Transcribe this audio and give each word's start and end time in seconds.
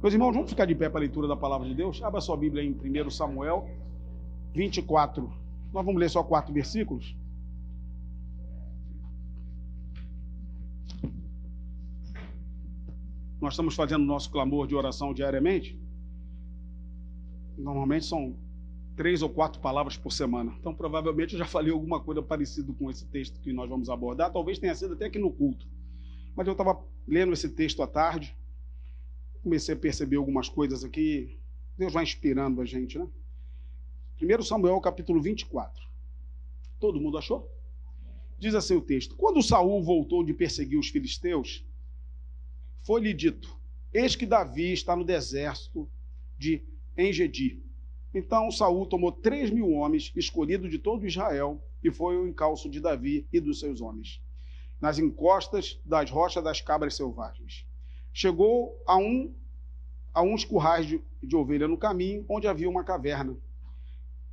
Meus 0.00 0.14
irmãos, 0.14 0.32
vamos 0.32 0.50
ficar 0.50 0.64
de 0.64 0.76
pé 0.76 0.88
para 0.88 1.00
a 1.00 1.02
leitura 1.02 1.26
da 1.26 1.36
palavra 1.36 1.66
de 1.66 1.74
Deus? 1.74 2.00
Abra 2.04 2.20
sua 2.20 2.36
Bíblia 2.36 2.62
em 2.62 2.70
1 2.70 3.10
Samuel 3.10 3.68
24. 4.54 5.28
Nós 5.72 5.84
vamos 5.84 6.00
ler 6.00 6.08
só 6.08 6.22
quatro 6.22 6.54
versículos. 6.54 7.16
Nós 13.40 13.54
estamos 13.54 13.74
fazendo 13.74 14.04
nosso 14.04 14.30
clamor 14.30 14.68
de 14.68 14.76
oração 14.76 15.12
diariamente. 15.12 15.76
Normalmente 17.56 18.04
são 18.04 18.36
três 18.94 19.20
ou 19.20 19.28
quatro 19.28 19.60
palavras 19.60 19.96
por 19.96 20.12
semana. 20.12 20.54
Então, 20.60 20.72
provavelmente, 20.72 21.32
eu 21.32 21.40
já 21.40 21.44
falei 21.44 21.72
alguma 21.72 21.98
coisa 21.98 22.22
parecida 22.22 22.72
com 22.72 22.88
esse 22.88 23.04
texto 23.06 23.40
que 23.40 23.52
nós 23.52 23.68
vamos 23.68 23.90
abordar. 23.90 24.32
Talvez 24.32 24.60
tenha 24.60 24.76
sido 24.76 24.94
até 24.94 25.06
aqui 25.06 25.18
no 25.18 25.32
culto. 25.32 25.66
Mas 26.36 26.46
eu 26.46 26.52
estava 26.52 26.80
lendo 27.04 27.32
esse 27.32 27.48
texto 27.48 27.82
à 27.82 27.86
tarde, 27.88 28.37
comecei 29.48 29.74
a 29.74 29.78
perceber 29.78 30.16
algumas 30.16 30.46
coisas 30.46 30.84
aqui. 30.84 31.38
Deus 31.76 31.90
vai 31.90 32.02
inspirando 32.02 32.60
a 32.60 32.66
gente, 32.66 32.98
né? 32.98 33.08
1 34.20 34.42
Samuel, 34.42 34.78
capítulo 34.78 35.22
24. 35.22 35.88
Todo 36.78 37.00
mundo 37.00 37.16
achou? 37.16 37.50
Diz 38.38 38.54
assim 38.54 38.74
o 38.74 38.80
texto: 38.82 39.16
Quando 39.16 39.42
Saul 39.42 39.82
voltou 39.82 40.22
de 40.22 40.34
perseguir 40.34 40.78
os 40.78 40.88
filisteus, 40.88 41.64
foi-lhe 42.82 43.14
dito: 43.14 43.58
Eis 43.90 44.14
que 44.14 44.26
Davi 44.26 44.70
está 44.70 44.94
no 44.94 45.04
deserto 45.04 45.88
de 46.36 46.62
Engedi. 46.96 47.62
Então 48.12 48.50
Saul 48.50 48.84
tomou 48.84 49.12
três 49.12 49.50
mil 49.50 49.70
homens, 49.70 50.12
escolhidos 50.14 50.70
de 50.70 50.78
todo 50.78 51.06
Israel, 51.06 51.64
e 51.82 51.90
foi 51.90 52.16
ao 52.16 52.28
encalço 52.28 52.68
de 52.68 52.80
Davi 52.80 53.26
e 53.32 53.40
dos 53.40 53.60
seus 53.60 53.80
homens, 53.80 54.20
nas 54.78 54.98
encostas 54.98 55.80
das 55.86 56.10
rochas 56.10 56.44
das 56.44 56.60
cabras 56.60 56.94
selvagens. 56.94 57.66
Chegou 58.12 58.82
a 58.86 58.96
um 58.96 59.32
a 60.18 60.22
uns 60.22 60.44
currais 60.44 60.84
de, 60.84 61.00
de 61.22 61.36
ovelha 61.36 61.68
no 61.68 61.78
caminho, 61.78 62.26
onde 62.28 62.48
havia 62.48 62.68
uma 62.68 62.82
caverna. 62.82 63.36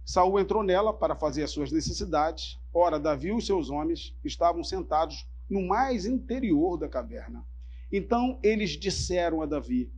Saul 0.03 0.39
entrou 0.39 0.63
nela 0.63 0.91
para 0.91 1.15
fazer 1.15 1.43
as 1.43 1.51
suas 1.51 1.71
necessidades. 1.71 2.59
Ora, 2.73 2.99
Davi 2.99 3.27
e 3.27 3.33
os 3.33 3.45
seus 3.45 3.69
homens 3.69 4.17
estavam 4.23 4.63
sentados 4.63 5.27
no 5.47 5.61
mais 5.67 6.07
interior 6.07 6.75
da 6.75 6.89
caverna. 6.89 7.45
Então 7.91 8.39
eles 8.41 8.71
disseram 8.71 9.43
a 9.43 9.45
Davi: 9.45 9.91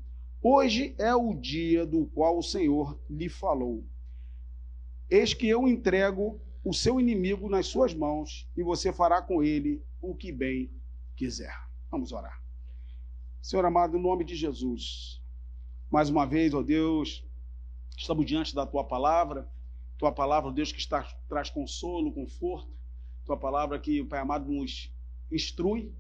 Hoje 0.44 0.94
é 0.98 1.16
o 1.16 1.34
dia 1.34 1.86
do 1.86 2.06
qual 2.08 2.38
o 2.38 2.44
Senhor 2.44 3.00
lhe 3.10 3.30
falou. 3.30 3.82
Eis 5.10 5.34
que 5.34 5.48
eu 5.48 5.70
entrego 5.70 6.38
o 6.66 6.74
seu 6.74 7.00
inimigo 7.00 7.48
nas 7.48 7.68
suas 7.68 7.94
mãos 7.94 8.46
e 8.58 8.62
você 8.62 8.92
fará 8.92 9.22
com 9.22 9.42
ele 9.42 9.82
o 10.02 10.14
que 10.14 10.34
bem 10.34 10.70
quiser. 11.16 11.56
Vamos 11.90 12.12
orar. 12.12 12.44
Senhor 13.42 13.64
amado, 13.64 13.98
em 13.98 14.02
nome 14.02 14.26
de 14.26 14.36
Jesus, 14.36 15.22
mais 15.90 16.10
uma 16.10 16.26
vez, 16.26 16.54
ó 16.54 16.62
Deus, 16.62 17.24
estamos 17.98 18.26
diante 18.26 18.54
da 18.54 18.66
tua 18.66 18.84
palavra, 18.84 19.50
tua 19.98 20.12
palavra, 20.12 20.52
Deus, 20.52 20.72
que 20.72 20.80
está, 20.80 21.04
traz 21.30 21.50
consolo, 21.50 22.12
conforto, 22.12 22.70
tua 23.26 23.38
palavra 23.38 23.80
que, 23.80 24.04
Pai 24.04 24.20
amado, 24.20 24.52
nos 24.52 24.92
instrui 25.32 25.92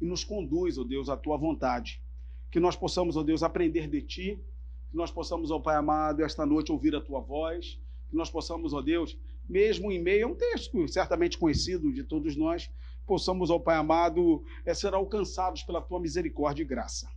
e 0.00 0.04
nos 0.04 0.24
conduz, 0.24 0.78
ó 0.78 0.84
Deus, 0.84 1.08
à 1.08 1.16
tua 1.16 1.36
vontade. 1.36 2.02
Que 2.50 2.60
nós 2.60 2.76
possamos, 2.76 3.16
ó 3.16 3.22
Deus, 3.22 3.42
aprender 3.42 3.88
de 3.88 4.02
ti, 4.02 4.40
que 4.90 4.96
nós 4.96 5.10
possamos, 5.10 5.50
ó 5.50 5.60
Pai 5.60 5.76
amado, 5.76 6.22
esta 6.22 6.44
noite 6.44 6.72
ouvir 6.72 6.94
a 6.96 7.00
tua 7.00 7.20
voz, 7.20 7.80
que 8.10 8.16
nós 8.16 8.28
possamos, 8.28 8.74
ó 8.74 8.82
Deus, 8.82 9.16
mesmo 9.48 9.92
em 9.92 10.02
meio 10.02 10.26
a 10.26 10.30
um 10.30 10.34
texto 10.34 10.86
certamente 10.88 11.38
conhecido 11.38 11.92
de 11.92 12.02
todos 12.02 12.36
nós, 12.36 12.68
possamos, 13.06 13.48
ó 13.48 13.60
Pai 13.60 13.76
amado, 13.76 14.44
é, 14.64 14.74
ser 14.74 14.92
alcançados 14.92 15.62
pela 15.62 15.80
tua 15.80 16.00
misericórdia 16.00 16.62
e 16.62 16.66
graça. 16.66 17.08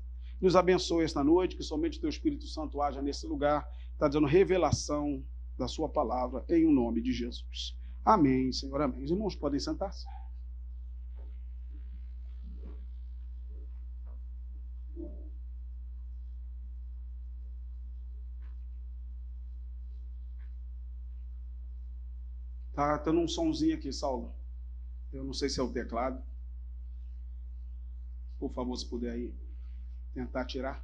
Nos 0.42 0.56
abençoe 0.56 1.04
esta 1.04 1.24
noite, 1.24 1.56
que 1.56 1.64
somente 1.64 1.98
o 1.98 2.02
teu 2.02 2.10
Espírito 2.10 2.48
Santo 2.48 2.82
haja 2.82 3.02
nesse 3.02 3.28
lugar, 3.28 3.70
está 3.92 4.08
dando 4.08 4.26
revelação 4.26 5.24
da 5.58 5.68
sua 5.68 5.90
palavra, 5.90 6.46
em 6.48 6.66
o 6.66 6.72
nome 6.72 7.02
de 7.02 7.12
Jesus. 7.12 7.78
Amém, 8.06 8.52
Senhor, 8.54 8.82
amém. 8.82 9.04
Os 9.04 9.12
irmãos 9.12 9.36
podem 9.36 9.60
sentar-se. 9.60 10.06
Tá 22.74 22.98
tendo 22.98 23.20
um 23.20 23.28
sonzinho 23.28 23.76
aqui, 23.76 23.92
Saulo. 23.92 24.34
Eu 25.12 25.26
não 25.26 25.34
sei 25.34 25.50
se 25.50 25.60
é 25.60 25.64
o 25.64 25.70
teclado. 25.70 26.24
Por 28.40 28.54
favor, 28.54 28.78
se 28.78 28.88
puder 28.88 29.12
aí 29.12 29.34
tentar 30.20 30.46
tirar. 30.46 30.84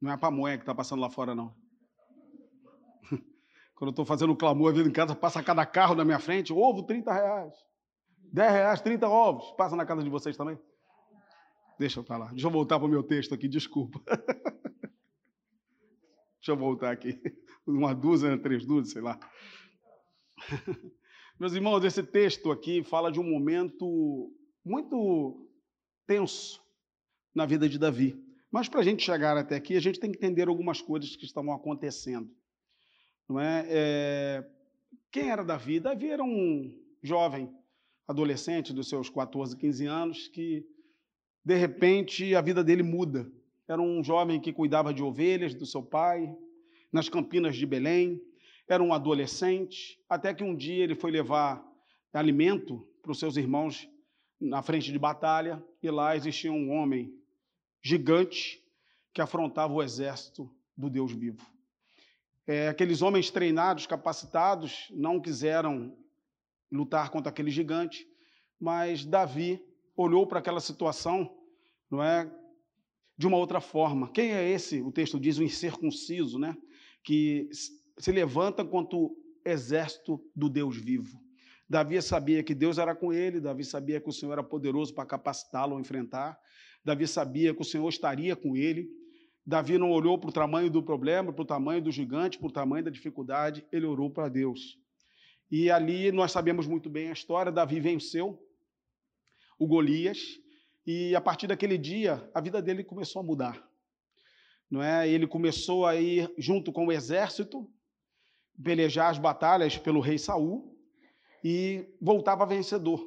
Não 0.00 0.10
é 0.10 0.14
a 0.14 0.18
pamonha 0.18 0.56
que 0.56 0.62
está 0.62 0.74
passando 0.74 1.00
lá 1.00 1.08
fora, 1.08 1.34
não. 1.34 1.54
Quando 3.74 3.88
eu 3.88 3.90
estou 3.90 4.04
fazendo 4.04 4.36
clamor, 4.36 4.74
vindo 4.74 4.88
em 4.88 4.92
casa, 4.92 5.14
passa 5.14 5.42
cada 5.42 5.64
carro 5.64 5.94
na 5.94 6.04
minha 6.04 6.18
frente, 6.18 6.52
ovo, 6.52 6.82
30 6.82 7.12
reais. 7.12 7.54
10 8.32 8.52
reais, 8.52 8.80
30 8.80 9.08
ovos. 9.08 9.52
Passa 9.52 9.76
na 9.76 9.86
casa 9.86 10.02
de 10.02 10.10
vocês 10.10 10.36
também? 10.36 10.58
Deixa 11.78 12.00
eu 12.00 12.04
falar. 12.04 12.30
Deixa 12.30 12.46
eu 12.46 12.50
voltar 12.50 12.78
para 12.78 12.86
o 12.86 12.90
meu 12.90 13.02
texto 13.02 13.32
aqui, 13.32 13.48
desculpa. 13.48 14.02
Deixa 16.36 16.50
eu 16.52 16.56
voltar 16.56 16.90
aqui. 16.90 17.18
Uma 17.66 17.94
dúzia, 17.94 18.36
três 18.36 18.66
dúzias, 18.66 18.92
sei 18.92 19.00
lá. 19.00 19.18
Meus 21.36 21.52
irmãos, 21.52 21.82
esse 21.82 22.00
texto 22.00 22.52
aqui 22.52 22.84
fala 22.84 23.10
de 23.10 23.18
um 23.18 23.28
momento 23.28 24.32
muito 24.64 25.48
tenso 26.06 26.62
na 27.34 27.44
vida 27.44 27.68
de 27.68 27.76
Davi. 27.76 28.16
Mas 28.52 28.68
para 28.68 28.78
a 28.78 28.84
gente 28.84 29.02
chegar 29.02 29.36
até 29.36 29.56
aqui, 29.56 29.76
a 29.76 29.80
gente 29.80 29.98
tem 29.98 30.12
que 30.12 30.18
entender 30.18 30.46
algumas 30.46 30.80
coisas 30.80 31.16
que 31.16 31.24
estavam 31.24 31.52
acontecendo. 31.52 32.30
Não 33.28 33.40
é? 33.40 33.66
é... 33.68 34.48
Quem 35.10 35.28
era 35.28 35.42
Davi? 35.42 35.80
Davi 35.80 36.08
era 36.08 36.22
um 36.22 36.72
jovem, 37.02 37.52
adolescente 38.06 38.72
dos 38.72 38.88
seus 38.88 39.10
14, 39.10 39.56
15 39.56 39.86
anos, 39.86 40.28
que 40.28 40.64
de 41.44 41.56
repente 41.56 42.32
a 42.36 42.40
vida 42.40 42.62
dele 42.62 42.84
muda. 42.84 43.28
Era 43.66 43.82
um 43.82 44.04
jovem 44.04 44.40
que 44.40 44.52
cuidava 44.52 44.94
de 44.94 45.02
ovelhas 45.02 45.52
do 45.52 45.66
seu 45.66 45.82
pai, 45.82 46.32
nas 46.92 47.08
campinas 47.08 47.56
de 47.56 47.66
Belém. 47.66 48.22
Era 48.68 48.82
um 48.82 48.94
adolescente, 48.94 50.00
até 50.08 50.32
que 50.32 50.42
um 50.42 50.56
dia 50.56 50.82
ele 50.82 50.94
foi 50.94 51.10
levar 51.10 51.64
alimento 52.12 52.86
para 53.02 53.12
os 53.12 53.18
seus 53.18 53.36
irmãos 53.36 53.88
na 54.40 54.62
frente 54.62 54.90
de 54.90 54.98
batalha, 54.98 55.62
e 55.82 55.90
lá 55.90 56.16
existia 56.16 56.52
um 56.52 56.70
homem 56.70 57.12
gigante 57.82 58.62
que 59.12 59.20
afrontava 59.20 59.72
o 59.72 59.82
exército 59.82 60.50
do 60.76 60.88
Deus 60.90 61.12
vivo. 61.12 61.46
É, 62.46 62.68
aqueles 62.68 63.00
homens 63.00 63.30
treinados, 63.30 63.86
capacitados, 63.86 64.88
não 64.90 65.20
quiseram 65.20 65.96
lutar 66.70 67.10
contra 67.10 67.30
aquele 67.30 67.50
gigante, 67.50 68.06
mas 68.58 69.04
Davi 69.04 69.62
olhou 69.96 70.26
para 70.26 70.40
aquela 70.40 70.60
situação, 70.60 71.34
não 71.90 72.02
é, 72.02 72.30
de 73.16 73.26
uma 73.26 73.36
outra 73.36 73.60
forma. 73.60 74.10
Quem 74.10 74.32
é 74.32 74.48
esse? 74.50 74.82
O 74.82 74.90
texto 74.90 75.20
diz 75.20 75.38
o 75.38 75.42
incircunciso, 75.42 76.38
né? 76.38 76.56
Que 77.02 77.48
se 77.98 78.12
levanta 78.12 78.64
contra 78.64 78.96
o 78.96 79.16
exército 79.44 80.20
do 80.34 80.48
Deus 80.48 80.76
vivo. 80.76 81.20
Davi 81.68 82.00
sabia 82.02 82.42
que 82.42 82.54
Deus 82.54 82.78
era 82.78 82.94
com 82.94 83.12
ele, 83.12 83.40
Davi 83.40 83.64
sabia 83.64 84.00
que 84.00 84.08
o 84.08 84.12
Senhor 84.12 84.32
era 84.32 84.42
poderoso 84.42 84.94
para 84.94 85.06
capacitá-lo 85.06 85.76
a 85.76 85.80
enfrentar, 85.80 86.38
Davi 86.84 87.06
sabia 87.06 87.54
que 87.54 87.62
o 87.62 87.64
Senhor 87.64 87.88
estaria 87.88 88.36
com 88.36 88.56
ele. 88.56 88.88
Davi 89.46 89.78
não 89.78 89.90
olhou 89.90 90.18
para 90.18 90.28
o 90.28 90.32
tamanho 90.32 90.70
do 90.70 90.82
problema, 90.82 91.32
para 91.32 91.42
o 91.42 91.46
tamanho 91.46 91.82
do 91.82 91.90
gigante, 91.90 92.38
para 92.38 92.48
o 92.48 92.52
tamanho 92.52 92.84
da 92.84 92.90
dificuldade, 92.90 93.64
ele 93.72 93.86
orou 93.86 94.10
para 94.10 94.28
Deus. 94.28 94.78
E 95.50 95.70
ali 95.70 96.10
nós 96.12 96.32
sabemos 96.32 96.66
muito 96.66 96.90
bem 96.90 97.08
a 97.08 97.12
história: 97.12 97.52
Davi 97.52 97.80
venceu 97.80 98.38
o 99.58 99.66
Golias, 99.66 100.18
e 100.86 101.14
a 101.14 101.20
partir 101.20 101.46
daquele 101.46 101.78
dia, 101.78 102.28
a 102.34 102.40
vida 102.40 102.60
dele 102.60 102.84
começou 102.84 103.20
a 103.20 103.24
mudar. 103.24 103.66
Não 104.70 104.82
é? 104.82 105.08
Ele 105.08 105.26
começou 105.26 105.86
a 105.86 105.96
ir 105.96 106.32
junto 106.36 106.72
com 106.72 106.86
o 106.86 106.92
exército, 106.92 107.70
pelejar 108.62 109.10
as 109.10 109.18
batalhas 109.18 109.76
pelo 109.76 110.00
rei 110.00 110.18
Saul 110.18 110.76
e 111.42 111.86
voltava 112.00 112.46
vencedor. 112.46 113.04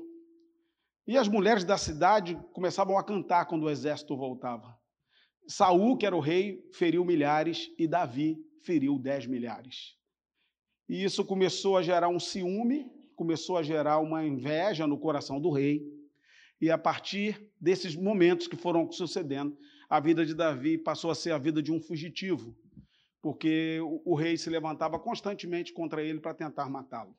E 1.08 1.18
as 1.18 1.28
mulheres 1.28 1.64
da 1.64 1.78
cidade 1.78 2.38
começavam 2.54 2.98
a 2.98 3.04
cantar 3.04 3.46
quando 3.46 3.64
o 3.64 3.70
exército 3.70 4.16
voltava. 4.16 4.78
Saul, 5.48 5.98
que 5.98 6.06
era 6.06 6.16
o 6.16 6.20
rei, 6.20 6.62
feriu 6.74 7.06
milhares 7.06 7.72
e 7.78 7.88
Davi 7.88 8.38
feriu 8.62 9.00
dez 9.00 9.26
milhares. 9.26 9.96
E 10.90 11.04
isso 11.04 11.24
começou 11.24 11.78
a 11.78 11.82
gerar 11.82 12.10
um 12.10 12.20
ciúme, 12.20 12.92
começou 13.16 13.58
a 13.58 13.64
gerar 13.64 14.00
uma 14.00 14.26
inveja 14.26 14.86
no 14.86 15.00
coração 15.00 15.40
do 15.40 15.50
rei. 15.50 15.82
E 16.60 16.70
a 16.70 16.78
partir 16.78 17.50
desses 17.60 17.96
momentos 17.96 18.48
que 18.48 18.58
foram 18.58 18.92
sucedendo, 18.92 19.58
a 19.90 20.00
vida 20.02 20.26
de 20.26 20.34
Davi 20.34 20.78
passou 20.78 21.10
a 21.10 21.16
ser 21.16 21.32
a 21.32 21.38
vida 21.38 21.62
de 21.62 21.72
um 21.72 21.80
fugitivo, 21.80 22.54
porque 23.28 23.78
o, 23.82 24.16
rei 24.16 24.38
se 24.38 24.50
levantava 24.50 24.98
constantemente 24.98 25.74
contra 25.74 26.02
ele 26.02 26.18
para 26.18 26.34
tentar 26.34 26.70
matá-lo. 26.70 27.14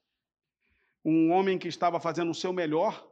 Um 1.05 1.31
homem 1.33 1.59
que 1.59 1.69
estava 1.69 2.01
fazendo 2.01 2.31
o 2.31 2.35
seu 2.35 2.51
melhor 2.51 3.07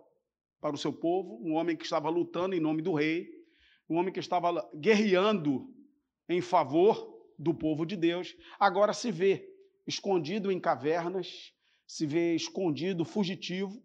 para 0.63 0.75
o 0.75 0.79
seu 0.79 0.95
povo, 0.95 1.39
um 1.47 1.53
homem 1.57 1.77
que 1.77 1.85
estava 1.85 2.09
lutando 2.09 2.55
em 2.55 2.59
nome 2.59 2.81
do 2.81 2.95
rei, 2.95 3.29
um 3.87 3.99
homem 3.99 4.11
que 4.11 4.19
estava 4.19 4.67
guerreando 4.75 5.69
em 6.27 6.41
favor 6.41 7.23
do 7.39 7.53
povo 7.53 7.85
de 7.85 7.99
Deus, 7.99 8.35
agora 8.59 8.95
se 8.95 9.13
vê 9.13 9.47
escondido 9.87 10.51
em 10.51 10.59
cavernas, 10.59 11.53
se 11.87 12.07
vê 12.07 12.35
escondido, 12.35 13.05
fugitivo, 13.05 13.79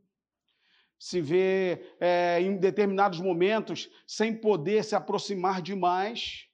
se 0.97 1.19
vê 1.19 1.97
é, 1.99 2.39
em 2.39 2.55
determinados 2.55 3.19
momentos 3.19 3.89
sem 4.07 4.33
poder 4.33 4.85
se 4.85 4.95
aproximar 4.95 5.61
demais, 5.61 6.49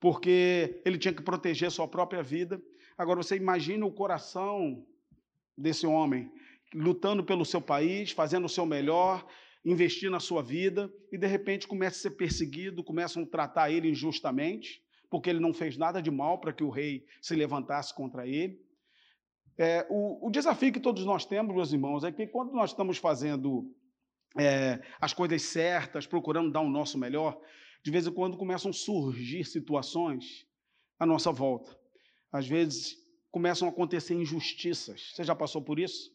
porque 0.00 0.80
ele 0.84 0.98
tinha 0.98 1.14
que 1.14 1.22
proteger 1.22 1.70
sua 1.70 1.88
própria 1.88 2.22
vida. 2.22 2.60
Agora 2.96 3.22
você 3.22 3.36
imagina 3.36 3.84
o 3.84 3.92
coração 3.92 4.84
desse 5.56 5.86
homem 5.86 6.30
lutando 6.74 7.24
pelo 7.24 7.44
seu 7.44 7.60
país, 7.60 8.10
fazendo 8.10 8.44
o 8.44 8.48
seu 8.48 8.66
melhor, 8.66 9.26
investir 9.64 10.10
na 10.10 10.20
sua 10.20 10.42
vida 10.42 10.92
e 11.10 11.18
de 11.18 11.26
repente 11.26 11.66
começa 11.66 11.96
a 11.96 12.02
ser 12.02 12.10
perseguido, 12.10 12.84
começam 12.84 13.22
a 13.22 13.26
tratar 13.26 13.70
ele 13.70 13.88
injustamente, 13.90 14.82
porque 15.10 15.30
ele 15.30 15.40
não 15.40 15.52
fez 15.52 15.76
nada 15.76 16.00
de 16.02 16.10
mal 16.10 16.38
para 16.38 16.52
que 16.52 16.62
o 16.62 16.70
rei 16.70 17.04
se 17.20 17.34
levantasse 17.34 17.94
contra 17.94 18.26
ele. 18.26 18.60
É, 19.56 19.86
o, 19.88 20.28
o, 20.28 20.30
desafio 20.30 20.72
que 20.72 20.78
todos 20.78 21.04
nós 21.04 21.24
temos, 21.24 21.54
meus 21.54 21.72
irmãos, 21.72 22.04
é 22.04 22.12
que 22.12 22.26
quando 22.26 22.52
nós 22.52 22.70
estamos 22.70 22.98
fazendo 22.98 23.74
é, 24.38 24.80
as 25.00 25.12
coisas 25.12 25.42
certas, 25.42 26.06
procurando 26.06 26.52
dar 26.52 26.60
o 26.60 26.70
nosso 26.70 26.96
melhor, 26.96 27.40
de 27.82 27.90
vez 27.90 28.06
em 28.06 28.12
quando 28.12 28.36
começam 28.36 28.70
a 28.70 28.74
surgir 28.74 29.44
situações 29.44 30.46
à 30.98 31.06
nossa 31.06 31.30
volta. 31.32 31.78
Às 32.32 32.46
vezes 32.46 32.96
começam 33.30 33.68
a 33.68 33.70
acontecer 33.70 34.14
injustiças. 34.14 35.12
Você 35.14 35.24
já 35.24 35.34
passou 35.34 35.62
por 35.62 35.78
isso? 35.78 36.12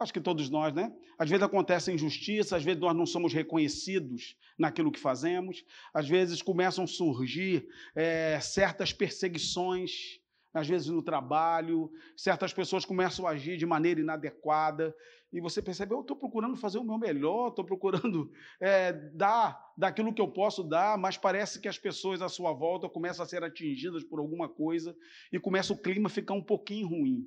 Acho 0.00 0.12
que 0.12 0.20
todos 0.20 0.48
nós, 0.48 0.72
né? 0.72 0.94
Às 1.18 1.28
vezes 1.28 1.42
acontece 1.42 1.92
injustiça, 1.92 2.56
às 2.56 2.62
vezes 2.62 2.80
nós 2.80 2.94
não 2.94 3.04
somos 3.04 3.32
reconhecidos 3.32 4.36
naquilo 4.56 4.92
que 4.92 5.00
fazemos, 5.00 5.64
às 5.92 6.08
vezes 6.08 6.40
começam 6.40 6.84
a 6.84 6.86
surgir 6.86 7.66
é, 7.96 8.38
certas 8.40 8.92
perseguições, 8.92 10.20
às 10.52 10.66
vezes 10.66 10.88
no 10.88 11.02
trabalho, 11.02 11.90
certas 12.16 12.52
pessoas 12.52 12.84
começam 12.84 13.26
a 13.26 13.30
agir 13.30 13.56
de 13.56 13.66
maneira 13.66 14.00
inadequada, 14.00 14.94
e 15.32 15.40
você 15.40 15.60
percebe, 15.60 15.94
eu 15.94 16.00
estou 16.00 16.16
procurando 16.16 16.56
fazer 16.56 16.78
o 16.78 16.84
meu 16.84 16.98
melhor, 16.98 17.48
estou 17.48 17.64
procurando 17.64 18.30
é, 18.60 18.92
dar 19.14 19.58
daquilo 19.76 20.12
que 20.12 20.22
eu 20.22 20.28
posso 20.28 20.62
dar, 20.62 20.96
mas 20.96 21.18
parece 21.18 21.60
que 21.60 21.68
as 21.68 21.78
pessoas 21.78 22.22
à 22.22 22.28
sua 22.28 22.52
volta 22.52 22.88
começam 22.88 23.22
a 23.22 23.28
ser 23.28 23.44
atingidas 23.44 24.02
por 24.04 24.18
alguma 24.18 24.48
coisa 24.48 24.96
e 25.30 25.38
começa 25.38 25.72
o 25.72 25.78
clima 25.78 26.06
a 26.06 26.10
ficar 26.10 26.34
um 26.34 26.42
pouquinho 26.42 26.88
ruim. 26.88 27.26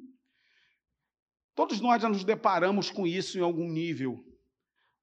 Todos 1.53 1.79
nós 1.79 2.01
já 2.01 2.09
nos 2.09 2.23
deparamos 2.23 2.89
com 2.89 3.05
isso 3.05 3.37
em 3.37 3.41
algum 3.41 3.69
nível, 3.69 4.25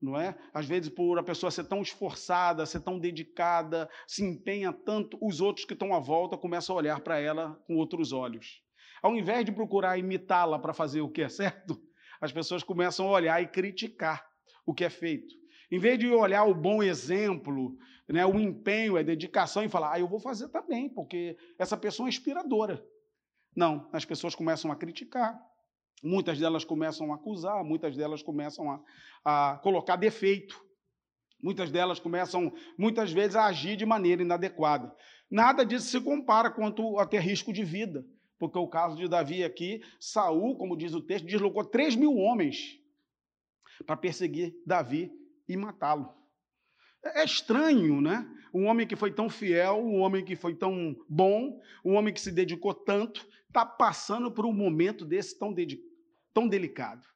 não 0.00 0.18
é? 0.18 0.36
Às 0.54 0.66
vezes, 0.66 0.88
por 0.88 1.18
a 1.18 1.22
pessoa 1.22 1.50
ser 1.50 1.64
tão 1.64 1.82
esforçada, 1.82 2.64
ser 2.64 2.80
tão 2.80 2.98
dedicada, 2.98 3.90
se 4.06 4.24
empenha 4.24 4.72
tanto, 4.72 5.18
os 5.20 5.40
outros 5.40 5.64
que 5.64 5.72
estão 5.72 5.94
à 5.94 5.98
volta 5.98 6.36
começam 6.36 6.74
a 6.74 6.78
olhar 6.78 7.00
para 7.00 7.18
ela 7.18 7.60
com 7.66 7.76
outros 7.76 8.12
olhos. 8.12 8.62
Ao 9.02 9.14
invés 9.16 9.44
de 9.44 9.52
procurar 9.52 9.98
imitá-la 9.98 10.58
para 10.58 10.72
fazer 10.72 11.00
o 11.00 11.10
que 11.10 11.22
é 11.22 11.28
certo, 11.28 11.80
as 12.20 12.32
pessoas 12.32 12.62
começam 12.62 13.08
a 13.08 13.10
olhar 13.10 13.42
e 13.42 13.48
criticar 13.48 14.24
o 14.64 14.74
que 14.74 14.84
é 14.84 14.90
feito. 14.90 15.34
Em 15.70 15.78
vez 15.78 15.98
de 15.98 16.08
olhar 16.08 16.44
o 16.44 16.54
bom 16.54 16.82
exemplo, 16.82 17.76
né, 18.08 18.24
o 18.24 18.38
empenho, 18.38 18.96
a 18.96 19.02
dedicação 19.02 19.62
e 19.62 19.68
falar, 19.68 19.92
ah, 19.92 20.00
eu 20.00 20.08
vou 20.08 20.18
fazer 20.18 20.48
também, 20.48 20.88
porque 20.88 21.36
essa 21.58 21.76
pessoa 21.76 22.08
é 22.08 22.10
inspiradora. 22.10 22.82
Não, 23.54 23.88
as 23.92 24.04
pessoas 24.04 24.34
começam 24.34 24.72
a 24.72 24.76
criticar, 24.76 25.38
muitas 26.02 26.38
delas 26.38 26.64
começam 26.64 27.12
a 27.12 27.16
acusar, 27.16 27.64
muitas 27.64 27.96
delas 27.96 28.22
começam 28.22 28.70
a, 28.70 29.52
a 29.52 29.58
colocar 29.58 29.96
defeito, 29.96 30.60
muitas 31.42 31.70
delas 31.70 31.98
começam, 31.98 32.52
muitas 32.76 33.12
vezes, 33.12 33.36
a 33.36 33.46
agir 33.46 33.76
de 33.76 33.86
maneira 33.86 34.22
inadequada. 34.22 34.94
Nada 35.30 35.64
disso 35.64 35.86
se 35.86 36.00
compara 36.00 36.50
quanto 36.50 36.98
a 36.98 37.04
risco 37.20 37.52
de 37.52 37.64
vida 37.64 38.04
porque 38.38 38.58
o 38.58 38.68
caso 38.68 38.96
de 38.96 39.08
Davi 39.08 39.42
aqui, 39.42 39.82
Saul, 39.98 40.56
como 40.56 40.76
diz 40.76 40.94
o 40.94 41.02
texto, 41.02 41.26
deslocou 41.26 41.64
3 41.64 41.96
mil 41.96 42.14
homens 42.16 42.78
para 43.84 43.96
perseguir 43.96 44.54
Davi 44.64 45.12
e 45.48 45.56
matá-lo. 45.56 46.14
É 47.04 47.24
estranho, 47.24 48.00
né? 48.00 48.26
Um 48.54 48.66
homem 48.66 48.86
que 48.86 48.96
foi 48.96 49.12
tão 49.12 49.28
fiel, 49.28 49.78
um 49.78 50.00
homem 50.00 50.24
que 50.24 50.36
foi 50.36 50.54
tão 50.54 50.96
bom, 51.08 51.60
um 51.84 51.94
homem 51.94 52.14
que 52.14 52.20
se 52.20 52.30
dedicou 52.30 52.72
tanto, 52.74 53.26
está 53.46 53.64
passando 53.64 54.30
por 54.30 54.46
um 54.46 54.52
momento 54.52 55.04
desse 55.04 55.38
tão, 55.38 55.52
tão 56.32 56.48
delicado. 56.48 57.06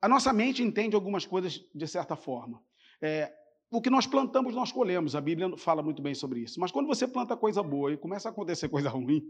A 0.00 0.08
nossa 0.08 0.32
mente 0.32 0.62
entende 0.62 0.94
algumas 0.94 1.26
coisas 1.26 1.60
de 1.74 1.86
certa 1.86 2.14
forma. 2.14 2.62
É, 3.02 3.32
o 3.70 3.80
que 3.80 3.90
nós 3.90 4.06
plantamos, 4.06 4.54
nós 4.54 4.72
colhemos. 4.72 5.14
A 5.14 5.20
Bíblia 5.20 5.56
fala 5.56 5.82
muito 5.82 6.00
bem 6.00 6.14
sobre 6.14 6.40
isso. 6.40 6.60
Mas 6.60 6.70
quando 6.70 6.86
você 6.86 7.06
planta 7.06 7.36
coisa 7.36 7.62
boa 7.62 7.92
e 7.92 7.96
começa 7.96 8.28
a 8.28 8.32
acontecer 8.32 8.68
coisa 8.68 8.88
ruim, 8.90 9.22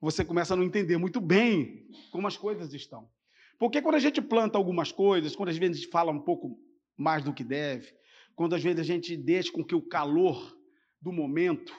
você 0.00 0.24
começa 0.24 0.54
a 0.54 0.56
não 0.56 0.64
entender 0.64 0.98
muito 0.98 1.20
bem 1.20 1.88
como 2.12 2.26
as 2.26 2.36
coisas 2.36 2.72
estão. 2.74 3.08
Porque 3.58 3.80
quando 3.80 3.94
a 3.94 4.00
gente 4.00 4.20
planta 4.20 4.58
algumas 4.58 4.92
coisas, 4.92 5.34
quando 5.34 5.48
às 5.48 5.56
vezes 5.56 5.78
a 5.78 5.80
gente 5.80 5.90
fala 5.90 6.12
um 6.12 6.20
pouco 6.20 6.58
mais 6.96 7.24
do 7.24 7.32
que 7.32 7.42
deve, 7.42 7.92
quando 8.34 8.54
às 8.54 8.62
vezes 8.62 8.80
a 8.80 8.84
gente 8.84 9.16
deixa 9.16 9.50
com 9.50 9.64
que 9.64 9.74
o 9.74 9.80
calor 9.80 10.56
do 11.00 11.10
momento, 11.10 11.74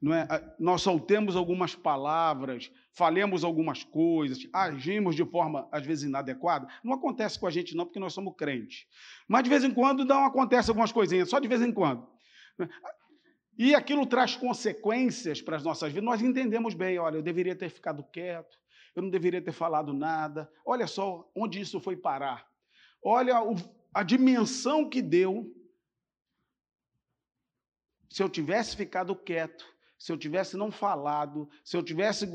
não 0.00 0.14
é, 0.14 0.26
nós 0.58 0.80
soltemos 0.82 1.36
algumas 1.36 1.74
palavras, 1.74 2.72
falemos 2.92 3.44
algumas 3.44 3.84
coisas, 3.84 4.38
agimos 4.52 5.14
de 5.14 5.24
forma 5.24 5.68
às 5.70 5.84
vezes 5.84 6.04
inadequada, 6.04 6.66
não 6.82 6.94
acontece 6.94 7.38
com 7.38 7.46
a 7.46 7.50
gente 7.50 7.76
não, 7.76 7.84
porque 7.84 8.00
nós 8.00 8.14
somos 8.14 8.34
crentes. 8.36 8.86
Mas 9.28 9.42
de 9.44 9.50
vez 9.50 9.62
em 9.62 9.70
quando 9.70 10.04
não 10.04 10.24
acontece 10.24 10.70
algumas 10.70 10.90
coisinhas, 10.90 11.28
só 11.28 11.38
de 11.38 11.48
vez 11.48 11.60
em 11.60 11.72
quando 11.72 12.08
e 13.58 13.74
aquilo 13.74 14.06
traz 14.06 14.36
consequências 14.36 15.42
para 15.42 15.54
as 15.54 15.62
nossas 15.62 15.92
vidas, 15.92 16.04
nós 16.04 16.22
entendemos 16.22 16.72
bem, 16.72 16.98
olha, 16.98 17.16
eu 17.16 17.22
deveria 17.22 17.54
ter 17.54 17.68
ficado 17.68 18.02
quieto, 18.04 18.58
eu 18.96 19.02
não 19.02 19.10
deveria 19.10 19.42
ter 19.42 19.52
falado 19.52 19.92
nada. 19.92 20.50
Olha 20.64 20.86
só 20.86 21.30
onde 21.36 21.60
isso 21.60 21.78
foi 21.78 21.94
parar. 21.94 22.48
Olha 23.04 23.42
o, 23.42 23.54
a 23.94 24.02
dimensão 24.02 24.88
que 24.88 25.02
deu 25.02 25.54
se 28.08 28.22
eu 28.22 28.30
tivesse 28.30 28.74
ficado 28.74 29.14
quieto, 29.14 29.64
se 30.00 30.10
eu 30.10 30.16
tivesse 30.16 30.56
não 30.56 30.72
falado, 30.72 31.46
se 31.62 31.76
eu 31.76 31.82
tivesse 31.82 32.26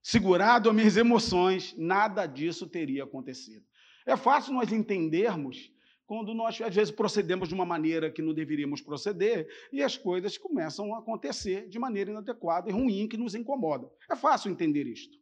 segurado 0.00 0.70
as 0.70 0.76
minhas 0.76 0.96
emoções, 0.96 1.74
nada 1.76 2.26
disso 2.26 2.68
teria 2.68 3.02
acontecido. 3.02 3.66
É 4.06 4.16
fácil 4.16 4.54
nós 4.54 4.72
entendermos 4.72 5.72
quando 6.06 6.32
nós, 6.32 6.58
às 6.60 6.72
vezes, 6.72 6.94
procedemos 6.94 7.48
de 7.48 7.54
uma 7.54 7.66
maneira 7.66 8.08
que 8.08 8.22
não 8.22 8.32
deveríamos 8.32 8.80
proceder 8.80 9.48
e 9.72 9.82
as 9.82 9.98
coisas 9.98 10.38
começam 10.38 10.94
a 10.94 11.00
acontecer 11.00 11.68
de 11.68 11.76
maneira 11.76 12.12
inadequada 12.12 12.70
e 12.70 12.72
ruim, 12.72 13.08
que 13.08 13.16
nos 13.16 13.34
incomoda. 13.34 13.90
É 14.08 14.14
fácil 14.14 14.52
entender 14.52 14.86
isto. 14.86 15.18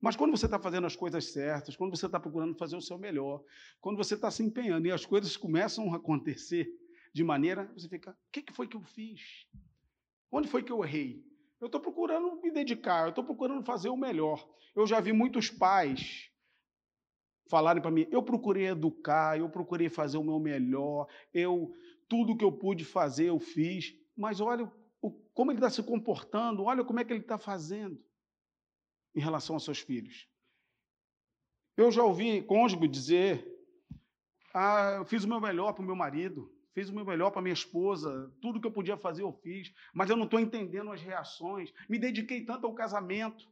Mas 0.00 0.16
quando 0.16 0.30
você 0.30 0.46
está 0.46 0.58
fazendo 0.58 0.86
as 0.86 0.96
coisas 0.96 1.26
certas, 1.26 1.76
quando 1.76 1.94
você 1.94 2.06
está 2.06 2.18
procurando 2.18 2.56
fazer 2.56 2.76
o 2.76 2.80
seu 2.80 2.96
melhor, 2.98 3.44
quando 3.78 3.98
você 3.98 4.14
está 4.14 4.30
se 4.30 4.42
empenhando 4.42 4.86
e 4.86 4.90
as 4.90 5.04
coisas 5.04 5.36
começam 5.36 5.92
a 5.92 5.98
acontecer 5.98 6.66
de 7.12 7.22
maneira, 7.22 7.70
você 7.76 7.90
fica: 7.90 8.10
o 8.10 8.16
que 8.32 8.52
foi 8.54 8.66
que 8.66 8.76
eu 8.76 8.82
fiz? 8.82 9.20
Onde 10.30 10.48
foi 10.48 10.62
que 10.62 10.72
eu 10.72 10.84
errei? 10.84 11.24
Eu 11.60 11.66
estou 11.66 11.80
procurando 11.80 12.40
me 12.40 12.50
dedicar, 12.50 13.04
eu 13.04 13.10
estou 13.10 13.24
procurando 13.24 13.64
fazer 13.64 13.88
o 13.88 13.96
melhor. 13.96 14.48
Eu 14.74 14.86
já 14.86 15.00
vi 15.00 15.12
muitos 15.12 15.50
pais 15.50 16.30
falarem 17.48 17.82
para 17.82 17.90
mim, 17.90 18.06
eu 18.10 18.22
procurei 18.22 18.68
educar, 18.68 19.36
eu 19.36 19.50
procurei 19.50 19.88
fazer 19.88 20.16
o 20.16 20.22
meu 20.22 20.38
melhor, 20.38 21.08
eu 21.34 21.74
tudo 22.08 22.36
que 22.36 22.44
eu 22.44 22.52
pude 22.52 22.84
fazer 22.84 23.26
eu 23.28 23.38
fiz, 23.40 23.94
mas 24.16 24.40
olha 24.40 24.70
o, 25.02 25.10
como 25.34 25.50
ele 25.50 25.58
está 25.58 25.68
se 25.68 25.82
comportando, 25.82 26.62
olha 26.62 26.84
como 26.84 27.00
é 27.00 27.04
que 27.04 27.12
ele 27.12 27.20
está 27.20 27.36
fazendo 27.36 28.00
em 29.14 29.20
relação 29.20 29.56
aos 29.56 29.64
seus 29.64 29.80
filhos. 29.80 30.28
Eu 31.76 31.90
já 31.90 32.04
ouvi 32.04 32.42
cônjuge 32.42 32.88
dizer, 32.88 33.46
ah, 34.54 34.96
eu 34.98 35.04
fiz 35.04 35.24
o 35.24 35.28
meu 35.28 35.40
melhor 35.40 35.72
para 35.72 35.82
o 35.82 35.86
meu 35.86 35.96
marido, 35.96 36.52
fiz 36.74 36.88
o 36.88 36.94
meu 36.94 37.04
melhor 37.04 37.30
para 37.30 37.42
minha 37.42 37.52
esposa, 37.52 38.32
tudo 38.40 38.60
que 38.60 38.66
eu 38.66 38.72
podia 38.72 38.96
fazer 38.96 39.22
eu 39.22 39.32
fiz, 39.42 39.72
mas 39.92 40.08
eu 40.08 40.16
não 40.16 40.24
estou 40.24 40.38
entendendo 40.38 40.92
as 40.92 41.02
reações, 41.02 41.72
me 41.88 41.98
dediquei 41.98 42.44
tanto 42.44 42.66
ao 42.66 42.74
casamento, 42.74 43.48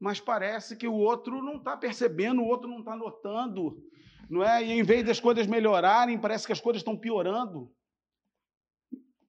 mas 0.00 0.20
parece 0.20 0.76
que 0.76 0.86
o 0.86 0.94
outro 0.94 1.42
não 1.42 1.56
está 1.56 1.76
percebendo, 1.76 2.42
o 2.42 2.46
outro 2.46 2.68
não 2.68 2.80
está 2.80 2.96
notando, 2.96 3.82
não 4.28 4.42
é? 4.42 4.64
E 4.64 4.72
em 4.72 4.82
vez 4.82 5.04
das 5.04 5.20
coisas 5.20 5.46
melhorarem, 5.46 6.18
parece 6.18 6.46
que 6.46 6.52
as 6.52 6.60
coisas 6.60 6.80
estão 6.80 6.96
piorando. 6.96 7.72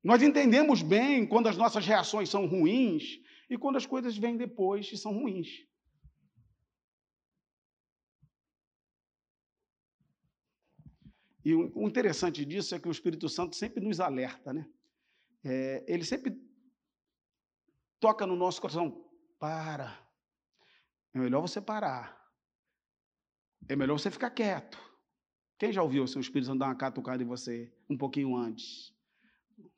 Nós 0.04 0.22
entendemos 0.22 0.82
bem 0.82 1.26
quando 1.26 1.48
as 1.48 1.58
nossas 1.58 1.86
reações 1.86 2.30
são 2.30 2.46
ruins 2.46 3.20
e 3.50 3.58
quando 3.58 3.78
as 3.78 3.86
coisas 3.86 4.18
vêm 4.18 4.38
depois 4.38 4.92
e 4.92 4.98
são 4.98 5.14
ruins. 5.14 5.48
E 11.46 11.54
o 11.54 11.88
interessante 11.88 12.44
disso 12.44 12.74
é 12.74 12.80
que 12.80 12.88
o 12.88 12.92
Espírito 12.92 13.30
Santo 13.30 13.56
sempre 13.56 13.80
nos 13.80 14.00
alerta, 14.00 14.52
né? 14.52 14.68
É, 15.44 15.86
ele 15.88 16.04
sempre 16.04 16.36
toca 18.00 18.26
no 18.26 18.36
nosso 18.36 18.60
coração. 18.60 19.06
Para, 19.40 19.96
é 21.14 21.20
melhor 21.20 21.42
você 21.42 21.62
parar. 21.62 22.20
É 23.70 23.76
melhor 23.76 24.00
você 24.00 24.10
ficar 24.10 24.32
quieto. 24.32 24.78
Quem 25.60 25.72
já 25.72 25.84
ouviu 25.84 26.04
o 26.04 26.08
seu 26.08 26.20
Espírito 26.20 26.48
Santo 26.48 26.60
dar 26.60 26.66
uma 26.66 26.76
catucada 26.76 27.22
em 27.22 27.28
você 27.28 27.72
um 27.88 27.96
pouquinho 27.98 28.36
antes? 28.36 28.92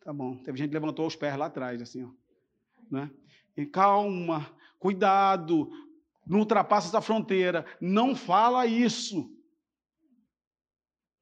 Tá 0.04 0.14
bom. 0.14 0.38
Teve 0.38 0.58
gente 0.58 0.70
que 0.70 0.74
levantou 0.74 1.06
os 1.06 1.18
pés 1.18 1.38
lá 1.38 1.48
atrás, 1.48 1.82
assim, 1.82 2.04
ó. 2.04 2.12
Né? 2.90 3.12
E 3.58 3.66
calma, 3.66 4.50
cuidado, 4.80 5.70
não 6.26 6.40
ultrapassa 6.40 6.88
essa 6.88 7.02
fronteira, 7.02 7.66
não 7.82 8.16
fala 8.16 8.66
isso. 8.66 9.37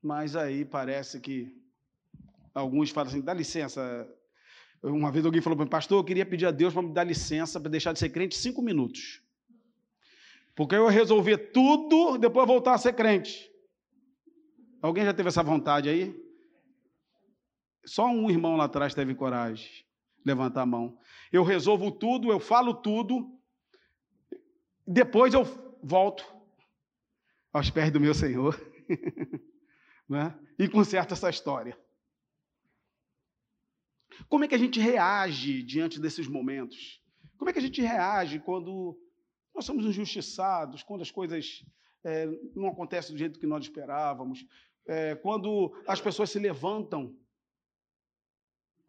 Mas 0.05 0.35
aí 0.35 0.63
parece 0.63 1.19
que 1.19 1.51
alguns 2.53 2.91
falam 2.91 3.09
assim: 3.09 3.21
dá 3.21 3.33
licença. 3.33 4.07
Uma 4.83 5.11
vez 5.11 5.25
alguém 5.25 5.41
falou 5.41 5.57
para 5.57 5.65
mim, 5.65 5.69
pastor, 5.69 5.97
eu 5.97 6.03
queria 6.03 6.23
pedir 6.23 6.45
a 6.45 6.51
Deus 6.51 6.71
para 6.75 6.83
me 6.83 6.93
dar 6.93 7.03
licença 7.03 7.59
para 7.59 7.71
deixar 7.71 7.91
de 7.91 7.97
ser 7.97 8.09
crente 8.09 8.35
cinco 8.35 8.61
minutos. 8.61 9.23
Porque 10.55 10.75
eu 10.75 10.87
resolver 10.89 11.49
tudo, 11.51 12.19
depois 12.19 12.47
voltar 12.47 12.75
a 12.75 12.77
ser 12.77 12.93
crente. 12.93 13.51
Alguém 14.79 15.03
já 15.03 15.11
teve 15.11 15.29
essa 15.29 15.41
vontade 15.41 15.89
aí? 15.89 16.15
Só 17.83 18.05
um 18.05 18.29
irmão 18.29 18.55
lá 18.55 18.65
atrás 18.65 18.93
teve 18.93 19.15
coragem. 19.15 19.67
Levantar 20.23 20.61
a 20.61 20.67
mão. 20.67 20.99
Eu 21.31 21.43
resolvo 21.43 21.89
tudo, 21.89 22.31
eu 22.31 22.39
falo 22.39 22.75
tudo, 22.75 23.27
depois 24.85 25.33
eu 25.33 25.43
volto 25.81 26.23
aos 27.51 27.71
pés 27.71 27.89
do 27.89 27.99
meu 27.99 28.13
Senhor 28.13 28.55
né? 30.07 30.37
e 30.57 30.67
conserto 30.67 31.13
essa 31.13 31.29
história. 31.29 31.77
Como 34.29 34.45
é 34.45 34.47
que 34.47 34.55
a 34.55 34.59
gente 34.59 34.79
reage 34.79 35.61
diante 35.63 35.99
desses 35.99 36.27
momentos? 36.27 37.01
Como 37.37 37.49
é 37.49 37.53
que 37.53 37.59
a 37.59 37.61
gente 37.61 37.81
reage 37.81 38.39
quando 38.39 38.97
nós 39.53 39.65
somos 39.65 39.85
injustiçados, 39.85 40.83
quando 40.83 41.01
as 41.01 41.11
coisas 41.11 41.65
é, 42.03 42.27
não 42.55 42.67
acontecem 42.67 43.13
do 43.13 43.19
jeito 43.19 43.39
que 43.39 43.47
nós 43.47 43.63
esperávamos, 43.63 44.45
é, 44.87 45.15
quando 45.15 45.75
as 45.87 45.99
pessoas 45.99 46.29
se 46.29 46.39
levantam 46.39 47.15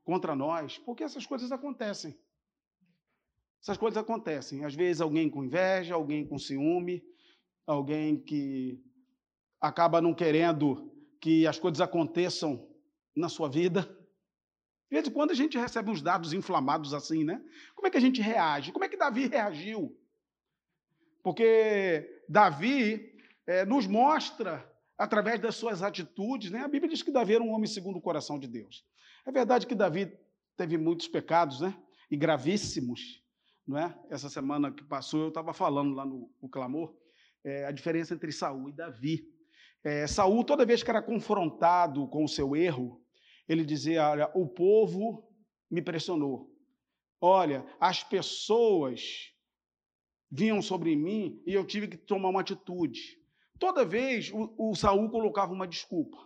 contra 0.04 0.36
nós? 0.36 0.78
Porque 0.78 1.02
essas 1.02 1.26
coisas 1.26 1.50
acontecem. 1.50 2.16
Essas 3.60 3.76
coisas 3.76 3.96
acontecem. 3.96 4.64
Às 4.64 4.74
vezes 4.74 5.00
alguém 5.00 5.28
com 5.28 5.44
inveja, 5.44 5.94
alguém 5.94 6.24
com 6.24 6.38
ciúme, 6.38 7.02
alguém 7.66 8.16
que 8.16 8.80
acaba 9.60 10.00
não 10.00 10.14
querendo 10.14 10.95
que 11.26 11.44
as 11.44 11.58
coisas 11.58 11.80
aconteçam 11.80 12.72
na 13.16 13.28
sua 13.28 13.48
vida. 13.48 13.82
De 14.88 14.94
vez 14.94 15.08
em 15.08 15.10
quando 15.10 15.32
a 15.32 15.34
gente 15.34 15.58
recebe 15.58 15.90
uns 15.90 16.00
dados 16.00 16.32
inflamados 16.32 16.94
assim, 16.94 17.24
né? 17.24 17.44
Como 17.74 17.88
é 17.88 17.90
que 17.90 17.96
a 17.96 18.00
gente 18.00 18.20
reage? 18.20 18.70
Como 18.70 18.84
é 18.84 18.88
que 18.88 18.96
Davi 18.96 19.26
reagiu? 19.26 19.98
Porque 21.24 22.22
Davi 22.28 23.12
é, 23.44 23.64
nos 23.64 23.88
mostra, 23.88 24.72
através 24.96 25.40
das 25.40 25.56
suas 25.56 25.82
atitudes, 25.82 26.48
né? 26.52 26.60
A 26.60 26.68
Bíblia 26.68 26.88
diz 26.88 27.02
que 27.02 27.10
Davi 27.10 27.34
era 27.34 27.42
um 27.42 27.50
homem 27.50 27.66
segundo 27.66 27.96
o 27.96 28.00
coração 28.00 28.38
de 28.38 28.46
Deus. 28.46 28.84
É 29.26 29.32
verdade 29.32 29.66
que 29.66 29.74
Davi 29.74 30.16
teve 30.56 30.78
muitos 30.78 31.08
pecados, 31.08 31.60
né? 31.60 31.76
E 32.08 32.16
gravíssimos 32.16 33.20
não 33.66 33.76
é? 33.76 33.98
Essa 34.08 34.30
semana 34.30 34.70
que 34.70 34.84
passou 34.84 35.22
eu 35.22 35.28
estava 35.30 35.52
falando 35.52 35.92
lá 35.92 36.06
no, 36.06 36.30
no 36.40 36.48
clamor 36.48 36.94
é, 37.42 37.64
a 37.64 37.72
diferença 37.72 38.14
entre 38.14 38.30
Saul 38.30 38.68
e 38.68 38.72
Davi. 38.72 39.28
É, 39.86 40.04
Saul 40.08 40.42
toda 40.42 40.66
vez 40.66 40.82
que 40.82 40.90
era 40.90 41.00
confrontado 41.00 42.08
com 42.08 42.24
o 42.24 42.28
seu 42.28 42.56
erro, 42.56 43.00
ele 43.48 43.64
dizia: 43.64 44.10
olha, 44.10 44.28
o 44.34 44.44
povo 44.44 45.32
me 45.70 45.80
pressionou. 45.80 46.52
Olha, 47.20 47.64
as 47.78 48.02
pessoas 48.02 49.32
vinham 50.28 50.60
sobre 50.60 50.96
mim 50.96 51.40
e 51.46 51.54
eu 51.54 51.64
tive 51.64 51.86
que 51.86 51.96
tomar 51.96 52.30
uma 52.30 52.40
atitude. 52.40 53.16
Toda 53.60 53.84
vez 53.84 54.32
o, 54.32 54.52
o 54.58 54.74
Saul 54.74 55.08
colocava 55.08 55.52
uma 55.52 55.68
desculpa 55.68 56.18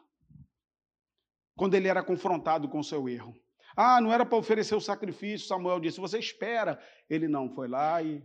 quando 1.55 1.75
ele 1.75 1.87
era 1.87 2.03
confrontado 2.03 2.67
com 2.67 2.79
o 2.79 2.85
seu 2.85 3.11
erro. 3.11 3.39
Ah, 3.77 4.01
não 4.01 4.11
era 4.11 4.25
para 4.25 4.39
oferecer 4.39 4.75
o 4.75 4.81
sacrifício. 4.81 5.47
Samuel 5.47 5.81
disse: 5.81 6.01
Você 6.01 6.19
espera. 6.19 6.83
Ele 7.11 7.29
não, 7.29 7.55
foi 7.55 7.69
lá 7.69 8.03
e 8.03 8.23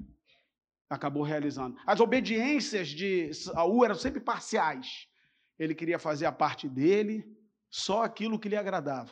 acabou 0.89 1.23
realizando. 1.23 1.77
As 1.85 1.99
obediências 1.99 2.87
de 2.87 3.33
Saul 3.33 3.83
eram 3.83 3.95
sempre 3.95 4.21
parciais. 4.21 5.13
Ele 5.57 5.75
queria 5.75 5.99
fazer 5.99 6.25
a 6.25 6.31
parte 6.31 6.67
dele, 6.67 7.25
só 7.69 8.03
aquilo 8.03 8.39
que 8.39 8.49
lhe 8.49 8.55
agradava. 8.55 9.11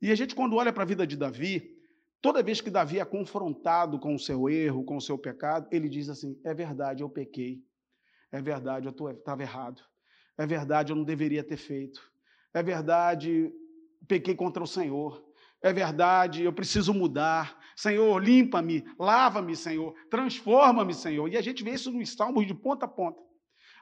E 0.00 0.10
a 0.10 0.14
gente, 0.14 0.34
quando 0.34 0.56
olha 0.56 0.72
para 0.72 0.82
a 0.82 0.86
vida 0.86 1.06
de 1.06 1.16
Davi, 1.16 1.76
toda 2.20 2.42
vez 2.42 2.60
que 2.60 2.70
Davi 2.70 2.98
é 2.98 3.04
confrontado 3.04 3.98
com 3.98 4.14
o 4.14 4.18
seu 4.18 4.48
erro, 4.48 4.84
com 4.84 4.96
o 4.96 5.00
seu 5.00 5.18
pecado, 5.18 5.68
ele 5.70 5.88
diz 5.88 6.08
assim: 6.08 6.40
É 6.44 6.54
verdade, 6.54 7.02
eu 7.02 7.08
pequei. 7.08 7.62
É 8.32 8.40
verdade, 8.40 8.86
eu 8.86 9.10
estava 9.10 9.42
errado. 9.42 9.82
É 10.38 10.46
verdade, 10.46 10.92
eu 10.92 10.96
não 10.96 11.04
deveria 11.04 11.44
ter 11.44 11.56
feito. 11.56 12.00
É 12.54 12.62
verdade, 12.62 13.52
pequei 14.06 14.34
contra 14.34 14.62
o 14.62 14.66
Senhor 14.66 15.30
é 15.62 15.72
verdade, 15.72 16.42
eu 16.42 16.52
preciso 16.52 16.94
mudar. 16.94 17.58
Senhor, 17.76 18.22
limpa-me, 18.22 18.84
lava-me, 18.98 19.54
Senhor, 19.54 19.94
transforma-me, 20.10 20.94
Senhor. 20.94 21.28
E 21.28 21.36
a 21.36 21.40
gente 21.40 21.62
vê 21.62 21.72
isso 21.72 21.90
nos 21.92 22.14
salmos 22.14 22.46
de 22.46 22.54
ponta 22.54 22.86
a 22.86 22.88
ponta. 22.88 23.20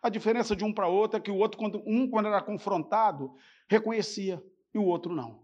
A 0.03 0.09
diferença 0.09 0.55
de 0.55 0.65
um 0.65 0.73
para 0.73 0.87
outro 0.87 1.19
é 1.19 1.21
que 1.21 1.31
o 1.31 1.37
outro, 1.37 1.59
quando, 1.59 1.83
um, 1.87 2.09
quando 2.09 2.27
era 2.27 2.43
confrontado, 2.43 3.35
reconhecia 3.69 4.43
e 4.75 4.79
o 4.79 4.85
outro 4.85 5.15
não. 5.15 5.43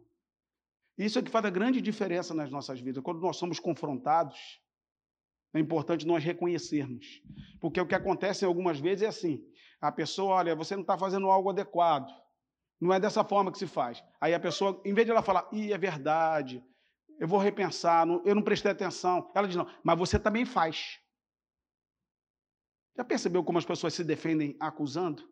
Isso 0.97 1.19
é 1.19 1.23
que 1.23 1.31
faz 1.31 1.45
a 1.45 1.51
grande 1.51 1.81
diferença 1.81 2.33
nas 2.35 2.51
nossas 2.51 2.81
vidas. 2.81 3.03
Quando 3.03 3.21
nós 3.21 3.37
somos 3.37 3.59
confrontados, 3.59 4.39
é 5.53 5.59
importante 5.59 6.07
nós 6.07 6.23
reconhecermos. 6.23 7.23
Porque 7.61 7.81
o 7.81 7.87
que 7.87 7.95
acontece 7.95 8.45
algumas 8.45 8.79
vezes 8.79 9.03
é 9.03 9.07
assim: 9.09 9.45
a 9.81 9.91
pessoa, 9.91 10.37
olha, 10.37 10.55
você 10.55 10.75
não 10.75 10.83
está 10.83 10.97
fazendo 10.97 11.31
algo 11.31 11.51
adequado. 11.51 12.11
Não 12.81 12.93
é 12.93 13.01
dessa 13.01 13.25
forma 13.25 13.51
que 13.51 13.59
se 13.59 13.67
faz. 13.67 14.03
Aí 14.21 14.35
a 14.35 14.41
pessoa, 14.41 14.81
em 14.85 14.93
vez 14.93 15.07
de 15.07 15.11
ela 15.11 15.23
falar, 15.23 15.49
ih, 15.53 15.73
é 15.73 15.79
verdade, 15.79 16.63
eu 17.19 17.29
vou 17.29 17.39
repensar, 17.39 18.07
eu 18.25 18.35
não 18.35 18.43
prestei 18.43 18.71
atenção, 18.71 19.31
ela 19.35 19.47
diz, 19.47 19.57
não, 19.57 19.67
mas 19.83 19.99
você 19.99 20.19
também 20.19 20.45
faz. 20.45 21.01
Já 22.97 23.05
percebeu 23.05 23.43
como 23.43 23.59
as 23.59 23.65
pessoas 23.65 23.95
se 23.95 24.05
defendem 24.05 24.57
acusando? 24.61 25.23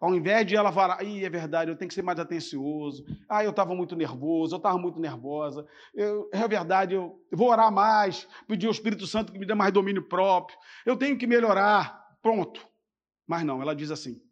Ao 0.00 0.14
invés 0.14 0.46
de 0.46 0.56
ela 0.56 0.72
falar, 0.72 1.02
ih, 1.04 1.24
é 1.24 1.28
verdade, 1.28 1.70
eu 1.70 1.76
tenho 1.76 1.88
que 1.88 1.94
ser 1.94 2.02
mais 2.02 2.18
atencioso, 2.18 3.04
ah, 3.28 3.44
eu 3.44 3.50
estava 3.50 3.74
muito 3.74 3.94
nervoso, 3.94 4.54
eu 4.54 4.56
estava 4.56 4.78
muito 4.78 4.98
nervosa, 4.98 5.66
eu, 5.92 6.30
é 6.32 6.48
verdade, 6.48 6.94
eu 6.94 7.20
vou 7.30 7.50
orar 7.50 7.70
mais, 7.70 8.26
pedir 8.48 8.66
ao 8.66 8.72
Espírito 8.72 9.06
Santo 9.06 9.30
que 9.30 9.38
me 9.38 9.44
dê 9.44 9.54
mais 9.54 9.72
domínio 9.72 10.08
próprio, 10.08 10.56
eu 10.86 10.96
tenho 10.96 11.18
que 11.18 11.26
melhorar, 11.26 12.16
pronto. 12.22 12.66
Mas 13.26 13.44
não, 13.44 13.60
ela 13.60 13.74
diz 13.74 13.90
assim, 13.90 14.22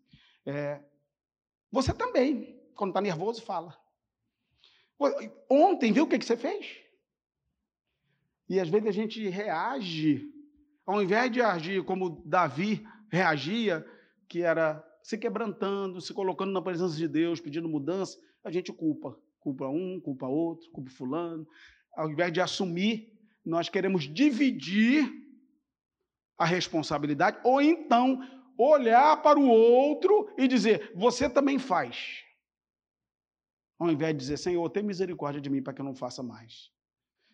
é, 0.47 0.80
você 1.70 1.92
também 1.92 2.58
quando 2.78 2.90
está 2.90 3.00
nervoso, 3.00 3.42
fala. 3.42 3.76
Ontem, 5.50 5.92
viu 5.92 6.04
o 6.04 6.06
que, 6.06 6.16
que 6.16 6.25
você 6.25 6.37
fez? 6.37 6.78
E 8.49 8.61
às 8.61 8.68
vezes 8.68 8.88
a 8.88 8.92
gente 8.92 9.28
reage, 9.28 10.25
ao 10.88 11.02
invés 11.02 11.30
de 11.30 11.42
agir 11.42 11.85
como 11.85 12.23
Davi 12.25 12.83
reagia, 13.11 13.87
que 14.26 14.40
era 14.40 14.83
se 15.02 15.18
quebrantando, 15.18 16.00
se 16.00 16.14
colocando 16.14 16.50
na 16.50 16.62
presença 16.62 16.97
de 16.97 17.07
Deus, 17.07 17.42
pedindo 17.42 17.68
mudança, 17.68 18.18
a 18.42 18.50
gente 18.50 18.73
culpa. 18.73 19.14
Culpa 19.38 19.68
um, 19.68 20.00
culpa 20.00 20.26
outro, 20.26 20.71
culpa 20.71 20.90
fulano. 20.90 21.47
Ao 21.95 22.11
invés 22.11 22.33
de 22.33 22.40
assumir, 22.40 23.12
nós 23.45 23.68
queremos 23.68 24.04
dividir 24.04 25.12
a 26.38 26.47
responsabilidade, 26.47 27.38
ou 27.45 27.61
então 27.61 28.21
olhar 28.57 29.21
para 29.23 29.38
o 29.38 29.47
outro 29.47 30.33
e 30.38 30.49
dizer: 30.49 30.90
você 30.95 31.28
também 31.28 31.59
faz. 31.59 32.25
Ao 33.78 33.90
invés 33.90 34.14
de 34.14 34.21
dizer, 34.21 34.38
Senhor, 34.38 34.66
tem 34.71 34.83
misericórdia 34.83 35.40
de 35.40 35.50
mim 35.50 35.62
para 35.62 35.75
que 35.75 35.83
eu 35.83 35.85
não 35.85 35.95
faça 35.95 36.23
mais. 36.23 36.71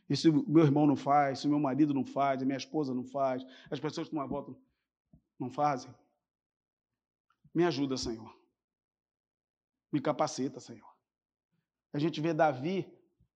E 0.09 0.17
se 0.17 0.29
o 0.29 0.49
meu 0.49 0.65
irmão 0.65 0.87
não 0.87 0.97
faz, 0.97 1.41
se 1.41 1.47
o 1.47 1.51
meu 1.51 1.59
marido 1.59 1.95
não 1.95 2.05
faz, 2.05 2.43
a 2.43 2.45
minha 2.45 2.59
esposa 2.59 2.95
não 2.95 3.05
faz, 3.05 3.45
as 3.71 3.81
pessoas 3.81 4.09
que 4.09 4.15
não 4.15 4.27
votam 4.29 4.57
não 5.39 5.51
fazem, 5.51 5.93
me 7.55 7.65
ajuda, 7.65 7.97
Senhor. 7.97 8.35
Me 9.93 10.01
capacita, 10.01 10.61
Senhor. 10.61 10.93
A 11.93 11.99
gente 11.99 12.21
vê 12.21 12.35
Davi 12.35 12.93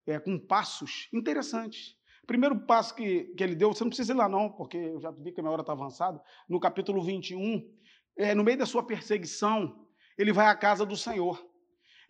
é, 0.06 0.18
com 0.18 0.38
passos 0.38 1.08
interessantes. 1.12 1.96
Primeiro 2.26 2.58
passo 2.66 2.94
que, 2.94 3.24
que 3.36 3.42
ele 3.42 3.54
deu, 3.54 3.72
você 3.72 3.84
não 3.84 3.90
precisa 3.90 4.12
ir 4.12 4.16
lá 4.16 4.28
não, 4.28 4.50
porque 4.50 4.76
eu 4.76 5.00
já 5.00 5.10
vi 5.10 5.32
que 5.32 5.40
a 5.40 5.42
minha 5.42 5.52
hora 5.52 5.62
está 5.62 5.72
avançada, 5.72 6.20
no 6.48 6.58
capítulo 6.58 7.02
21, 7.02 7.72
é, 8.16 8.34
no 8.34 8.44
meio 8.44 8.58
da 8.58 8.66
sua 8.66 8.82
perseguição, 8.82 9.86
ele 10.18 10.32
vai 10.32 10.46
à 10.46 10.54
casa 10.54 10.84
do 10.84 10.96
Senhor. 10.96 11.42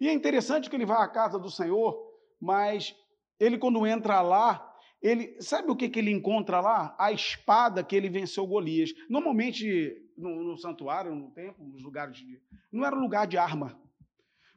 E 0.00 0.09
é 0.09 0.12
interessante 0.12 0.71
que 0.71 0.77
ele 0.77 0.87
vai 0.87 1.03
à 1.03 1.09
casa 1.09 1.38
do 1.38 1.50
Senhor, 1.50 1.97
mas 2.41 2.97
ele, 3.38 3.59
quando 3.59 3.87
entra 3.87 4.21
lá, 4.21 4.64
ele 5.00 5.40
sabe 5.40 5.71
o 5.71 5.76
que, 5.76 5.88
que 5.88 5.99
ele 5.99 6.11
encontra 6.11 6.61
lá? 6.61 6.95
A 6.99 7.12
espada 7.12 7.85
que 7.85 7.95
ele 7.95 8.09
venceu 8.09 8.47
Golias. 8.47 8.90
Normalmente, 9.09 9.97
no, 10.16 10.42
no 10.42 10.57
santuário, 10.57 11.14
no 11.14 11.30
templo, 11.30 11.64
nos 11.66 11.83
lugares 11.83 12.16
de. 12.16 12.40
Não 12.73 12.85
era 12.85 12.97
lugar 12.97 13.26
de 13.26 13.38
arma. 13.38 13.80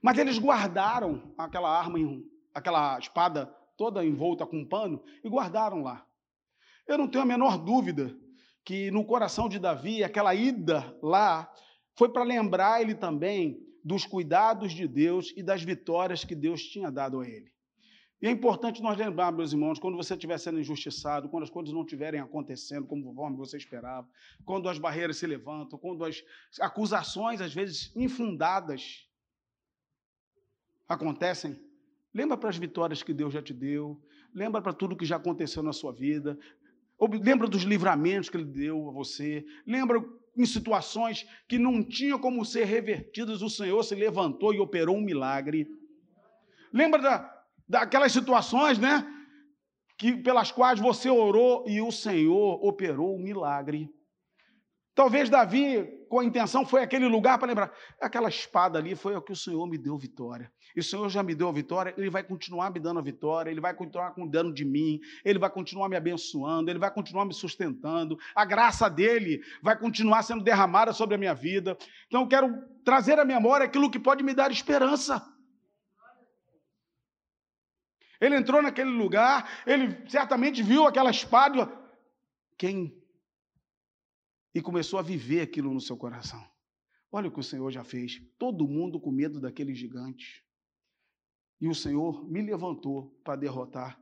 Mas 0.01 0.17
eles 0.17 0.39
guardaram 0.39 1.33
aquela 1.38 1.69
arma, 1.69 2.00
aquela 2.53 2.97
espada 2.97 3.45
toda 3.77 4.05
envolta 4.05 4.45
com 4.45 4.57
um 4.57 4.67
pano, 4.67 5.03
e 5.23 5.29
guardaram 5.29 5.83
lá. 5.83 6.05
Eu 6.88 6.97
não 6.97 7.07
tenho 7.07 7.23
a 7.23 7.27
menor 7.27 7.57
dúvida 7.57 8.15
que 8.63 8.91
no 8.91 9.05
coração 9.05 9.47
de 9.47 9.59
Davi, 9.59 10.03
aquela 10.03 10.33
ida 10.35 10.97
lá 11.01 11.51
foi 11.95 12.09
para 12.09 12.23
lembrar 12.23 12.81
ele 12.81 12.95
também 12.95 13.59
dos 13.83 14.05
cuidados 14.05 14.73
de 14.73 14.88
Deus 14.88 15.33
e 15.35 15.43
das 15.43 15.63
vitórias 15.63 16.23
que 16.23 16.35
Deus 16.35 16.63
tinha 16.63 16.91
dado 16.91 17.19
a 17.19 17.27
ele. 17.27 17.51
E 18.21 18.27
é 18.27 18.31
importante 18.31 18.83
nós 18.83 18.97
lembrar, 18.97 19.31
meus 19.31 19.51
irmãos, 19.51 19.79
quando 19.79 19.97
você 19.97 20.13
estiver 20.13 20.37
sendo 20.37 20.59
injustiçado, 20.59 21.27
quando 21.27 21.43
as 21.43 21.49
coisas 21.49 21.73
não 21.73 21.81
estiverem 21.81 22.19
acontecendo 22.19 22.85
como 22.85 23.35
você 23.35 23.57
esperava, 23.57 24.07
quando 24.45 24.69
as 24.69 24.77
barreiras 24.77 25.17
se 25.17 25.25
levantam, 25.25 25.79
quando 25.79 26.05
as 26.05 26.23
acusações, 26.59 27.41
às 27.41 27.51
vezes 27.51 27.91
infundadas, 27.95 29.09
acontecem, 30.87 31.59
lembra 32.13 32.37
para 32.37 32.49
as 32.49 32.57
vitórias 32.57 33.01
que 33.01 33.11
Deus 33.11 33.33
já 33.33 33.41
te 33.41 33.55
deu, 33.55 33.99
lembra 34.35 34.61
para 34.61 34.73
tudo 34.73 34.95
que 34.95 35.05
já 35.05 35.15
aconteceu 35.15 35.63
na 35.63 35.73
sua 35.73 35.91
vida, 35.91 36.37
lembra 37.23 37.47
dos 37.47 37.63
livramentos 37.63 38.29
que 38.29 38.37
Ele 38.37 38.45
deu 38.45 38.87
a 38.87 38.91
você, 38.91 39.43
lembra 39.65 39.99
em 40.37 40.45
situações 40.45 41.27
que 41.47 41.57
não 41.57 41.83
tinham 41.83 42.19
como 42.19 42.45
ser 42.45 42.65
revertidas, 42.65 43.41
o 43.41 43.49
Senhor 43.49 43.81
se 43.83 43.95
levantou 43.95 44.53
e 44.53 44.59
operou 44.59 44.95
um 44.95 45.01
milagre. 45.01 45.67
Lembra 46.71 47.01
da, 47.01 47.40
daquelas 47.71 48.11
situações, 48.11 48.77
né? 48.77 49.07
Que, 49.97 50.17
pelas 50.17 50.51
quais 50.51 50.79
você 50.79 51.09
orou 51.09 51.63
e 51.67 51.81
o 51.81 51.91
Senhor 51.91 52.59
operou 52.65 53.15
um 53.15 53.23
milagre. 53.23 53.89
Talvez 54.93 55.29
Davi, 55.29 55.87
com 56.09 56.19
a 56.19 56.25
intenção, 56.25 56.65
foi 56.65 56.83
aquele 56.83 57.07
lugar 57.07 57.37
para 57.37 57.47
lembrar. 57.47 57.71
Aquela 58.01 58.27
espada 58.27 58.77
ali 58.77 58.93
foi 58.93 59.15
o 59.15 59.21
que 59.21 59.31
o 59.31 59.35
Senhor 59.35 59.65
me 59.67 59.77
deu 59.77 59.97
vitória. 59.97 60.51
E 60.75 60.81
o 60.81 60.83
Senhor 60.83 61.07
já 61.07 61.23
me 61.23 61.33
deu 61.33 61.47
a 61.47 61.51
vitória, 61.53 61.93
Ele 61.97 62.09
vai 62.09 62.23
continuar 62.23 62.71
me 62.71 62.79
dando 62.79 62.99
a 62.99 63.03
vitória, 63.03 63.49
Ele 63.49 63.61
vai 63.61 63.73
continuar 63.73 64.11
cuidando 64.11 64.53
de 64.53 64.65
mim, 64.65 64.99
Ele 65.23 65.39
vai 65.39 65.49
continuar 65.49 65.87
me 65.87 65.95
abençoando, 65.95 66.69
Ele 66.69 66.79
vai 66.79 66.93
continuar 66.93 67.23
me 67.23 67.33
sustentando. 67.33 68.17
A 68.35 68.43
graça 68.43 68.89
dEle 68.89 69.39
vai 69.63 69.79
continuar 69.79 70.23
sendo 70.23 70.43
derramada 70.43 70.91
sobre 70.91 71.15
a 71.15 71.17
minha 71.17 71.33
vida. 71.33 71.77
Então 72.07 72.23
eu 72.23 72.27
quero 72.27 72.53
trazer 72.83 73.17
à 73.17 73.23
memória 73.23 73.65
aquilo 73.65 73.89
que 73.89 73.99
pode 73.99 74.23
me 74.23 74.33
dar 74.33 74.51
esperança. 74.51 75.25
Ele 78.21 78.35
entrou 78.37 78.61
naquele 78.61 78.91
lugar, 78.91 79.49
ele 79.65 80.07
certamente 80.07 80.61
viu 80.61 80.85
aquela 80.85 81.09
espada. 81.09 81.67
Quem? 82.55 82.95
E 84.53 84.61
começou 84.61 84.99
a 84.99 85.01
viver 85.01 85.41
aquilo 85.41 85.73
no 85.73 85.81
seu 85.81 85.97
coração. 85.97 86.41
Olha 87.11 87.29
o 87.29 87.31
que 87.31 87.39
o 87.39 87.43
Senhor 87.43 87.71
já 87.71 87.83
fez. 87.83 88.21
Todo 88.37 88.67
mundo 88.67 88.99
com 88.99 89.11
medo 89.11 89.41
daquele 89.41 89.73
gigante. 89.73 90.45
E 91.59 91.67
o 91.67 91.73
Senhor 91.73 92.23
me 92.29 92.41
levantou 92.41 93.19
para 93.23 93.35
derrotar 93.35 93.99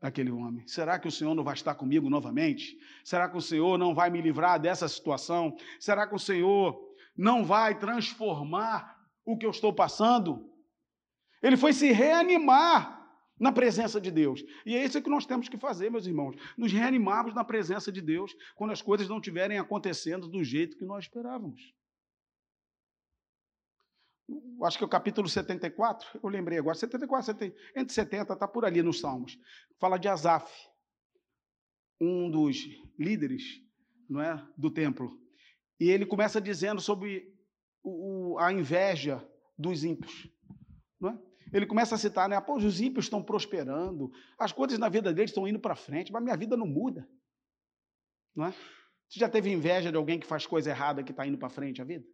aquele 0.00 0.30
homem. 0.30 0.66
Será 0.68 0.98
que 0.98 1.08
o 1.08 1.12
Senhor 1.12 1.34
não 1.34 1.44
vai 1.44 1.54
estar 1.54 1.74
comigo 1.74 2.08
novamente? 2.08 2.78
Será 3.04 3.28
que 3.28 3.36
o 3.36 3.42
Senhor 3.42 3.78
não 3.78 3.94
vai 3.94 4.10
me 4.10 4.20
livrar 4.20 4.60
dessa 4.60 4.86
situação? 4.88 5.56
Será 5.80 6.06
que 6.06 6.14
o 6.14 6.20
Senhor 6.20 6.80
não 7.16 7.44
vai 7.44 7.76
transformar 7.78 8.96
o 9.24 9.36
que 9.36 9.44
eu 9.44 9.50
estou 9.50 9.72
passando? 9.72 10.51
Ele 11.42 11.56
foi 11.56 11.72
se 11.72 11.90
reanimar 11.90 13.02
na 13.38 13.50
presença 13.50 14.00
de 14.00 14.10
Deus. 14.10 14.44
E 14.64 14.76
é 14.76 14.84
isso 14.84 15.02
que 15.02 15.10
nós 15.10 15.26
temos 15.26 15.48
que 15.48 15.58
fazer, 15.58 15.90
meus 15.90 16.06
irmãos. 16.06 16.36
Nos 16.56 16.72
reanimarmos 16.72 17.34
na 17.34 17.42
presença 17.42 17.90
de 17.90 18.00
Deus 18.00 18.32
quando 18.54 18.70
as 18.70 18.80
coisas 18.80 19.08
não 19.08 19.16
estiverem 19.16 19.58
acontecendo 19.58 20.28
do 20.28 20.44
jeito 20.44 20.76
que 20.76 20.84
nós 20.84 21.04
esperávamos. 21.04 21.74
Acho 24.62 24.78
que 24.78 24.84
é 24.84 24.86
o 24.86 24.90
capítulo 24.90 25.28
74, 25.28 26.20
eu 26.22 26.28
lembrei 26.28 26.58
agora, 26.58 26.76
74, 26.76 27.26
70, 27.26 27.56
entre 27.76 27.92
70, 27.92 28.32
está 28.32 28.46
por 28.46 28.64
ali 28.64 28.80
nos 28.80 29.00
Salmos. 29.00 29.36
Fala 29.80 29.98
de 29.98 30.08
Asaf, 30.08 30.50
um 32.00 32.30
dos 32.30 32.56
líderes 32.98 33.42
não 34.08 34.20
é, 34.20 34.46
do 34.56 34.70
templo. 34.70 35.18
E 35.80 35.90
ele 35.90 36.06
começa 36.06 36.40
dizendo 36.40 36.80
sobre 36.80 37.34
o, 37.82 38.38
a 38.38 38.52
inveja 38.52 39.26
dos 39.58 39.84
ímpios. 39.84 40.28
Não 41.00 41.10
é? 41.10 41.31
Ele 41.52 41.66
começa 41.66 41.94
a 41.94 41.98
citar, 41.98 42.28
né? 42.28 42.40
Pô, 42.40 42.56
os 42.56 42.80
ímpios 42.80 43.04
estão 43.04 43.22
prosperando, 43.22 44.10
as 44.38 44.52
coisas 44.52 44.78
na 44.78 44.88
vida 44.88 45.12
deles 45.12 45.30
estão 45.30 45.46
indo 45.46 45.60
para 45.60 45.76
frente, 45.76 46.10
mas 46.10 46.22
minha 46.22 46.36
vida 46.36 46.56
não 46.56 46.66
muda. 46.66 47.06
Não 48.34 48.46
é? 48.46 48.52
Você 49.08 49.20
já 49.20 49.28
teve 49.28 49.52
inveja 49.52 49.90
de 49.90 49.96
alguém 49.96 50.18
que 50.18 50.26
faz 50.26 50.46
coisa 50.46 50.70
errada 50.70 51.02
que 51.02 51.10
está 51.10 51.26
indo 51.26 51.36
para 51.36 51.50
frente 51.50 51.82
a 51.82 51.84
vida? 51.84 52.06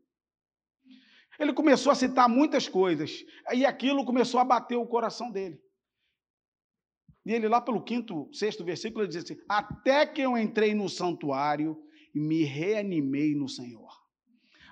Ele 1.38 1.53
começou 1.53 1.92
a 1.92 1.94
citar 1.94 2.29
muitas 2.29 2.68
coisas, 2.68 3.24
e 3.55 3.64
aquilo 3.64 4.05
começou 4.05 4.40
a 4.40 4.44
bater 4.44 4.77
o 4.77 4.87
coração 4.87 5.31
dele. 5.31 5.62
E 7.24 7.33
ele, 7.33 7.46
lá 7.46 7.61
pelo 7.61 7.85
quinto, 7.85 8.29
sexto 8.33 8.64
versículo, 8.64 9.05
ele 9.05 9.12
diz 9.12 9.22
assim: 9.22 9.37
Até 9.48 10.05
que 10.07 10.20
eu 10.20 10.37
entrei 10.37 10.74
no 10.74 10.88
santuário 10.88 11.81
e 12.12 12.18
me 12.18 12.42
reanimei 12.42 13.35
no 13.35 13.48
Senhor. 13.48 13.92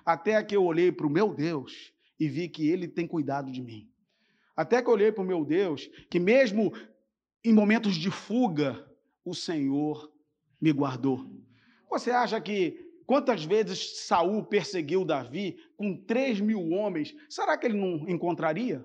Até 0.03 0.43
que 0.43 0.55
eu 0.55 0.63
olhei 0.65 0.91
para 0.91 1.07
o 1.07 1.09
meu 1.09 1.33
Deus 1.33 1.93
e 2.19 2.27
vi 2.27 2.49
que 2.49 2.67
ele 2.67 2.87
tem 2.87 3.07
cuidado 3.07 3.51
de 3.51 3.61
mim. 3.61 3.89
Até 4.57 4.81
que 4.81 4.89
eu 4.89 4.93
olhei 4.93 5.11
para 5.11 5.23
o 5.23 5.27
meu 5.27 5.45
Deus, 5.45 5.87
que 6.09 6.19
mesmo 6.19 6.73
em 7.45 7.53
momentos 7.53 7.95
de 7.95 8.09
fuga, 8.09 8.91
o 9.23 9.35
Senhor 9.35 10.11
me 10.59 10.71
guardou. 10.71 11.29
Você 11.87 12.09
acha 12.09 12.41
que 12.41 12.91
quantas 13.05 13.45
vezes 13.45 14.05
Saul 14.07 14.43
perseguiu 14.43 15.05
Davi 15.05 15.57
com 15.77 15.95
três 15.95 16.41
mil 16.41 16.71
homens? 16.71 17.15
Será 17.29 17.55
que 17.55 17.67
ele 17.67 17.77
não 17.77 18.09
encontraria? 18.09 18.83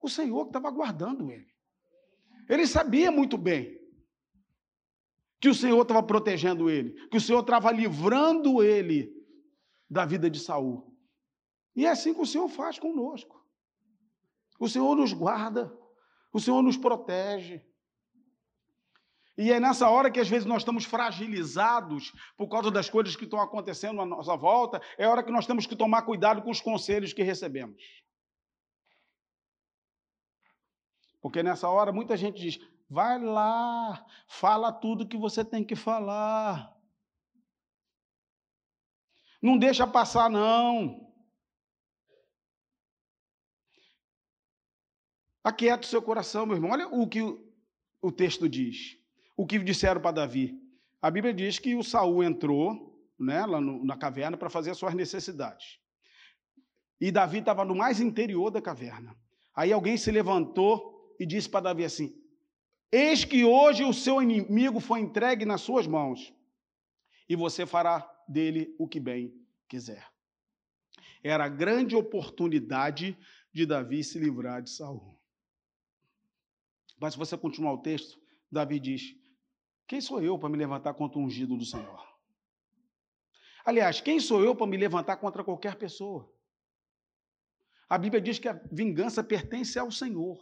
O 0.00 0.08
Senhor 0.08 0.44
que 0.44 0.48
estava 0.50 0.70
guardando 0.72 1.30
ele. 1.30 1.46
Ele 2.48 2.66
sabia 2.66 3.12
muito 3.12 3.38
bem 3.38 3.80
que 5.40 5.48
o 5.48 5.54
Senhor 5.54 5.82
estava 5.82 6.02
protegendo 6.02 6.68
ele, 6.68 6.92
que 7.08 7.16
o 7.16 7.20
Senhor 7.20 7.40
estava 7.40 7.70
livrando 7.70 8.62
ele 8.62 9.14
da 9.88 10.04
vida 10.04 10.28
de 10.28 10.40
Saul. 10.40 10.92
E 11.76 11.86
é 11.86 11.90
assim 11.90 12.12
que 12.12 12.20
o 12.20 12.26
Senhor 12.26 12.48
faz 12.48 12.78
conosco. 12.78 13.41
O 14.62 14.68
Senhor 14.68 14.94
nos 14.94 15.12
guarda, 15.12 15.76
o 16.32 16.38
Senhor 16.38 16.62
nos 16.62 16.76
protege. 16.76 17.60
E 19.36 19.50
é 19.50 19.58
nessa 19.58 19.90
hora 19.90 20.08
que 20.08 20.20
às 20.20 20.28
vezes 20.28 20.46
nós 20.46 20.62
estamos 20.62 20.84
fragilizados 20.84 22.12
por 22.36 22.48
causa 22.48 22.70
das 22.70 22.88
coisas 22.88 23.16
que 23.16 23.24
estão 23.24 23.40
acontecendo 23.40 24.00
à 24.00 24.06
nossa 24.06 24.36
volta, 24.36 24.80
é 24.96 25.08
hora 25.08 25.24
que 25.24 25.32
nós 25.32 25.48
temos 25.48 25.66
que 25.66 25.74
tomar 25.74 26.02
cuidado 26.02 26.42
com 26.42 26.50
os 26.52 26.60
conselhos 26.60 27.12
que 27.12 27.24
recebemos. 27.24 27.82
Porque 31.20 31.42
nessa 31.42 31.68
hora 31.68 31.90
muita 31.90 32.16
gente 32.16 32.40
diz: 32.40 32.60
vai 32.88 33.20
lá, 33.20 34.06
fala 34.28 34.70
tudo 34.70 35.08
que 35.08 35.16
você 35.16 35.44
tem 35.44 35.64
que 35.64 35.74
falar. 35.74 36.72
Não 39.42 39.58
deixa 39.58 39.88
passar, 39.88 40.30
não. 40.30 41.11
Aquieta 45.42 45.86
o 45.86 45.90
seu 45.90 46.00
coração, 46.00 46.46
meu 46.46 46.56
irmão. 46.56 46.70
Olha 46.70 46.88
o 46.88 47.06
que 47.06 47.20
o 48.00 48.12
texto 48.12 48.48
diz. 48.48 48.96
O 49.36 49.46
que 49.46 49.58
disseram 49.58 50.00
para 50.00 50.12
Davi. 50.12 50.60
A 51.00 51.10
Bíblia 51.10 51.34
diz 51.34 51.58
que 51.58 51.74
o 51.74 51.82
Saul 51.82 52.22
entrou 52.22 52.92
né, 53.18 53.44
lá 53.44 53.60
no, 53.60 53.84
na 53.84 53.96
caverna 53.96 54.36
para 54.36 54.50
fazer 54.50 54.70
as 54.70 54.78
suas 54.78 54.94
necessidades. 54.94 55.78
E 57.00 57.10
Davi 57.10 57.38
estava 57.38 57.64
no 57.64 57.74
mais 57.74 58.00
interior 58.00 58.50
da 58.50 58.62
caverna. 58.62 59.16
Aí 59.54 59.72
alguém 59.72 59.96
se 59.96 60.10
levantou 60.10 61.14
e 61.18 61.26
disse 61.26 61.48
para 61.48 61.62
Davi 61.62 61.84
assim: 61.84 62.14
Eis 62.90 63.24
que 63.24 63.44
hoje 63.44 63.84
o 63.84 63.92
seu 63.92 64.22
inimigo 64.22 64.78
foi 64.78 65.00
entregue 65.00 65.44
nas 65.44 65.60
suas 65.60 65.86
mãos, 65.86 66.32
e 67.28 67.34
você 67.34 67.66
fará 67.66 68.08
dele 68.28 68.74
o 68.78 68.86
que 68.86 69.00
bem 69.00 69.34
quiser. 69.68 70.06
Era 71.24 71.44
a 71.44 71.48
grande 71.48 71.96
oportunidade 71.96 73.16
de 73.52 73.66
Davi 73.66 74.02
se 74.02 74.18
livrar 74.18 74.62
de 74.62 74.70
Saul. 74.70 75.18
Mas 77.02 77.14
se 77.14 77.18
você 77.18 77.36
continuar 77.36 77.72
o 77.72 77.82
texto, 77.82 78.16
Davi 78.48 78.78
diz: 78.78 79.16
Quem 79.88 80.00
sou 80.00 80.22
eu 80.22 80.38
para 80.38 80.48
me 80.48 80.56
levantar 80.56 80.94
contra 80.94 81.18
o 81.18 81.22
ungido 81.22 81.56
do 81.56 81.64
Senhor? 81.64 82.00
Aliás, 83.64 84.00
quem 84.00 84.20
sou 84.20 84.40
eu 84.40 84.54
para 84.54 84.68
me 84.68 84.76
levantar 84.76 85.16
contra 85.16 85.42
qualquer 85.42 85.74
pessoa? 85.74 86.32
A 87.88 87.98
Bíblia 87.98 88.22
diz 88.22 88.38
que 88.38 88.46
a 88.46 88.52
vingança 88.70 89.24
pertence 89.24 89.80
ao 89.80 89.90
Senhor. 89.90 90.38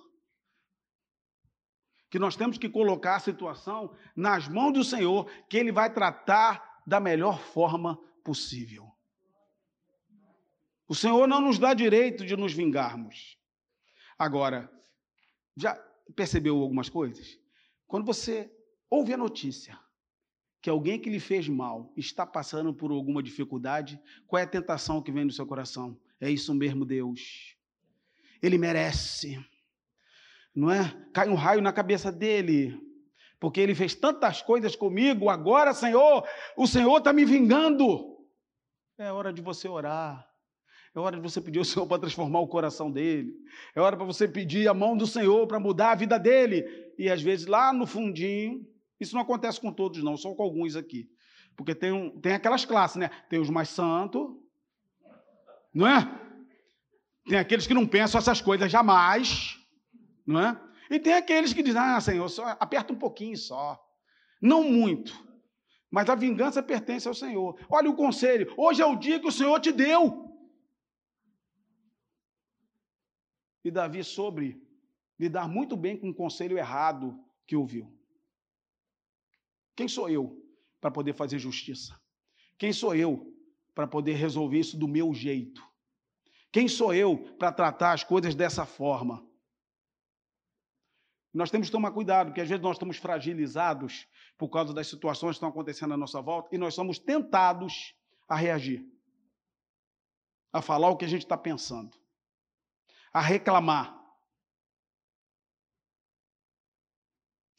Que 2.10 2.18
nós 2.18 2.36
temos 2.36 2.58
que 2.58 2.68
colocar 2.68 3.16
a 3.16 3.20
situação 3.20 3.96
nas 4.14 4.46
mãos 4.46 4.74
do 4.74 4.84
Senhor, 4.84 5.30
que 5.48 5.56
Ele 5.56 5.72
vai 5.72 5.90
tratar 5.90 6.82
da 6.86 7.00
melhor 7.00 7.40
forma 7.40 7.96
possível. 8.22 8.94
O 10.86 10.94
Senhor 10.94 11.26
não 11.26 11.40
nos 11.40 11.58
dá 11.58 11.72
direito 11.72 12.26
de 12.26 12.36
nos 12.36 12.52
vingarmos. 12.52 13.38
Agora, 14.18 14.70
já 15.56 15.89
percebeu 16.12 16.56
algumas 16.60 16.88
coisas? 16.88 17.38
Quando 17.86 18.04
você 18.04 18.50
ouve 18.88 19.12
a 19.12 19.16
notícia 19.16 19.78
que 20.62 20.68
alguém 20.68 20.98
que 20.98 21.08
lhe 21.08 21.20
fez 21.20 21.48
mal 21.48 21.92
está 21.96 22.26
passando 22.26 22.72
por 22.74 22.90
alguma 22.90 23.22
dificuldade, 23.22 24.00
qual 24.26 24.40
é 24.40 24.42
a 24.44 24.46
tentação 24.46 25.02
que 25.02 25.10
vem 25.10 25.24
no 25.24 25.32
seu 25.32 25.46
coração? 25.46 25.98
É 26.20 26.30
isso 26.30 26.54
mesmo, 26.54 26.84
Deus. 26.84 27.56
Ele 28.42 28.58
merece. 28.58 29.42
Não 30.54 30.70
é? 30.70 30.94
Cai 31.12 31.28
um 31.28 31.34
raio 31.34 31.62
na 31.62 31.72
cabeça 31.72 32.12
dele. 32.12 32.78
Porque 33.38 33.60
ele 33.60 33.74
fez 33.74 33.94
tantas 33.94 34.42
coisas 34.42 34.76
comigo, 34.76 35.30
agora, 35.30 35.72
Senhor, 35.72 36.28
o 36.56 36.66
Senhor 36.66 36.98
está 36.98 37.10
me 37.10 37.24
vingando. 37.24 38.18
É 38.98 39.10
hora 39.10 39.32
de 39.32 39.40
você 39.40 39.66
orar. 39.66 40.29
É 40.94 40.98
hora 40.98 41.16
de 41.16 41.22
você 41.22 41.40
pedir 41.40 41.60
ao 41.60 41.64
Senhor 41.64 41.86
para 41.86 42.00
transformar 42.00 42.40
o 42.40 42.48
coração 42.48 42.90
dele. 42.90 43.32
É 43.74 43.80
hora 43.80 43.96
para 43.96 44.04
você 44.04 44.26
pedir 44.26 44.68
a 44.68 44.74
mão 44.74 44.96
do 44.96 45.06
Senhor 45.06 45.46
para 45.46 45.60
mudar 45.60 45.92
a 45.92 45.94
vida 45.94 46.18
dele. 46.18 46.64
E 46.98 47.08
às 47.08 47.22
vezes 47.22 47.46
lá 47.46 47.72
no 47.72 47.86
fundinho, 47.86 48.66
isso 48.98 49.14
não 49.14 49.22
acontece 49.22 49.60
com 49.60 49.72
todos, 49.72 50.02
não, 50.02 50.16
só 50.16 50.34
com 50.34 50.42
alguns 50.42 50.74
aqui. 50.74 51.08
Porque 51.56 51.74
tem, 51.74 51.92
um, 51.92 52.20
tem 52.20 52.32
aquelas 52.32 52.64
classes, 52.64 52.96
né? 52.96 53.08
Tem 53.28 53.38
os 53.38 53.50
mais 53.50 53.68
santos, 53.68 54.22
não 55.72 55.86
é? 55.86 56.10
Tem 57.28 57.38
aqueles 57.38 57.66
que 57.66 57.74
não 57.74 57.86
pensam 57.86 58.18
essas 58.18 58.40
coisas 58.40 58.70
jamais, 58.70 59.56
não 60.26 60.40
é? 60.40 60.60
E 60.90 60.98
tem 60.98 61.14
aqueles 61.14 61.52
que 61.52 61.62
dizem, 61.62 61.80
ah, 61.80 62.00
Senhor, 62.00 62.28
só 62.28 62.56
aperta 62.58 62.92
um 62.92 62.96
pouquinho 62.96 63.36
só. 63.36 63.80
Não 64.42 64.64
muito. 64.64 65.12
Mas 65.88 66.08
a 66.08 66.16
vingança 66.16 66.62
pertence 66.62 67.06
ao 67.06 67.14
Senhor. 67.14 67.56
Olha 67.68 67.88
o 67.88 67.94
conselho. 67.94 68.52
Hoje 68.56 68.82
é 68.82 68.86
o 68.86 68.96
dia 68.96 69.20
que 69.20 69.28
o 69.28 69.32
Senhor 69.32 69.60
te 69.60 69.70
deu. 69.70 70.29
E 73.64 73.70
Davi 73.70 74.02
sobre 74.02 74.62
lidar 75.18 75.48
muito 75.48 75.76
bem 75.76 75.98
com 75.98 76.10
o 76.10 76.14
conselho 76.14 76.56
errado 76.56 77.18
que 77.46 77.56
ouviu. 77.56 77.92
Quem 79.76 79.88
sou 79.88 80.08
eu 80.08 80.42
para 80.80 80.90
poder 80.90 81.14
fazer 81.14 81.38
justiça? 81.38 81.98
Quem 82.58 82.72
sou 82.72 82.94
eu 82.94 83.34
para 83.74 83.86
poder 83.86 84.14
resolver 84.14 84.58
isso 84.58 84.78
do 84.78 84.88
meu 84.88 85.14
jeito? 85.14 85.62
Quem 86.52 86.68
sou 86.68 86.92
eu 86.92 87.18
para 87.38 87.52
tratar 87.52 87.92
as 87.92 88.02
coisas 88.02 88.34
dessa 88.34 88.66
forma? 88.66 89.26
Nós 91.32 91.50
temos 91.50 91.68
que 91.68 91.72
tomar 91.72 91.92
cuidado, 91.92 92.28
porque 92.28 92.40
às 92.40 92.48
vezes 92.48 92.62
nós 92.62 92.74
estamos 92.76 92.96
fragilizados 92.96 94.06
por 94.36 94.48
causa 94.48 94.74
das 94.74 94.88
situações 94.88 95.30
que 95.30 95.36
estão 95.36 95.48
acontecendo 95.48 95.94
à 95.94 95.96
nossa 95.96 96.20
volta 96.20 96.54
e 96.54 96.58
nós 96.58 96.74
somos 96.74 96.98
tentados 96.98 97.94
a 98.28 98.34
reagir, 98.34 98.84
a 100.52 100.60
falar 100.60 100.88
o 100.88 100.96
que 100.96 101.04
a 101.04 101.08
gente 101.08 101.22
está 101.22 101.36
pensando, 101.36 101.96
a 103.12 103.20
reclamar, 103.20 103.98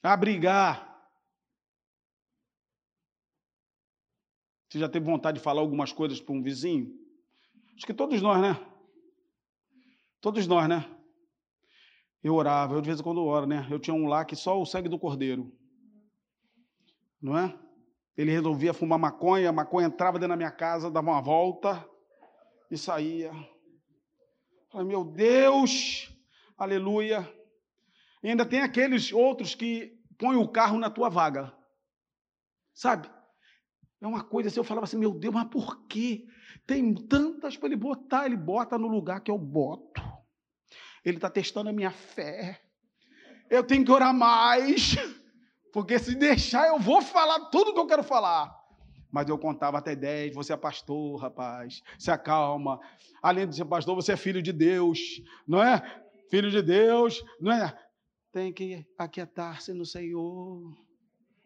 a 0.04 0.16
brigar. 0.18 0.90
Você 4.70 4.80
já 4.80 4.88
teve 4.88 5.06
vontade 5.06 5.38
de 5.38 5.44
falar 5.44 5.62
algumas 5.62 5.92
coisas 5.92 6.22
para 6.22 6.34
um 6.34 6.42
vizinho? 6.42 6.98
Acho 7.76 7.86
que 7.86 7.94
todos 7.94 8.22
nós, 8.22 8.42
né? 8.42 8.56
Todos 10.22 10.48
nós, 10.48 10.70
né? 10.70 10.90
Eu 12.24 12.36
orava, 12.36 12.76
eu 12.76 12.82
de 12.82 12.88
vez 12.88 13.00
em 13.00 13.04
quando 13.04 13.24
oro, 13.24 13.46
né? 13.46 13.68
Eu 13.70 13.80
tinha 13.80 13.94
um 13.94 14.08
lá 14.08 14.24
que 14.24 14.36
só 14.36 14.62
o 14.62 14.66
sangue 14.66 14.88
do 14.88 15.00
cordeiro. 15.00 15.52
Não 17.22 17.38
é? 17.38 17.60
Ele 18.16 18.32
resolvia 18.32 18.74
fumar 18.74 19.00
maconha, 19.00 19.50
a 19.50 19.54
maconha 19.54 19.88
entrava 19.88 20.18
dentro 20.20 20.30
da 20.30 20.38
minha 20.38 20.52
casa, 20.52 20.92
dava 20.92 21.10
uma 21.10 21.22
volta 21.22 21.88
e 22.70 22.78
saía. 22.78 23.32
Falei, 24.72 24.88
meu 24.88 25.04
Deus, 25.04 26.10
aleluia. 26.58 27.30
E 28.24 28.30
ainda 28.30 28.46
tem 28.46 28.62
aqueles 28.62 29.12
outros 29.12 29.54
que 29.54 30.00
põem 30.18 30.38
o 30.38 30.48
carro 30.48 30.80
na 30.80 30.90
tua 30.90 31.10
vaga. 31.10 31.54
Sabe? 32.74 33.12
É 34.00 34.08
uma 34.08 34.24
coisa 34.24 34.48
assim, 34.48 34.60
eu 34.60 34.64
falava 34.64 34.86
assim, 34.86 34.98
meu 34.98 35.14
Deus, 35.14 35.34
mas 35.34 35.50
por 35.50 35.86
quê? 35.88 36.26
Tem 36.66 36.96
tantas 36.96 37.58
para 37.58 37.68
ele 37.68 37.76
botar, 37.76 38.26
ele 38.26 38.38
bota 38.38 38.78
no 38.78 38.88
lugar 38.88 39.20
que 39.20 39.30
eu 39.30 39.38
boto. 39.38 40.02
Ele 41.04 41.18
está 41.18 41.30
testando 41.30 41.70
a 41.70 41.74
minha 41.74 41.92
fé. 41.92 42.62
Eu 43.50 43.66
tenho 43.66 43.84
que 43.84 43.92
orar 43.92 44.14
mais, 44.14 44.96
porque 45.74 46.00
se 46.00 46.16
deixar 46.16 46.70
eu 46.70 46.80
vou 46.80 47.02
falar 47.02 47.50
tudo 47.50 47.74
que 47.74 47.80
eu 47.80 47.88
quero 47.88 48.04
falar. 48.04 48.58
Mas 49.12 49.28
eu 49.28 49.38
contava 49.38 49.78
até 49.78 49.96
10, 49.96 50.34
você 50.34 50.54
é 50.54 50.58
pastor, 50.58 51.20
rapaz, 51.20 51.82
se 52.00 52.10
acalma. 52.10 52.80
Além 53.22 53.48
de 53.48 53.56
ser 53.56 53.66
pastor, 53.66 53.96
você 53.96 54.14
é 54.14 54.18
filho 54.18 54.42
de 54.42 54.54
Deus, 54.54 55.22
não 55.48 55.62
é? 55.62 55.82
Filho 56.30 56.50
de 56.50 56.62
Deus, 56.62 57.24
não 57.40 57.52
é? 57.52 57.78
Tem 58.32 58.54
que 58.54 58.86
aquietar-se 58.98 59.74
no 59.74 59.86
Senhor. 59.86 60.74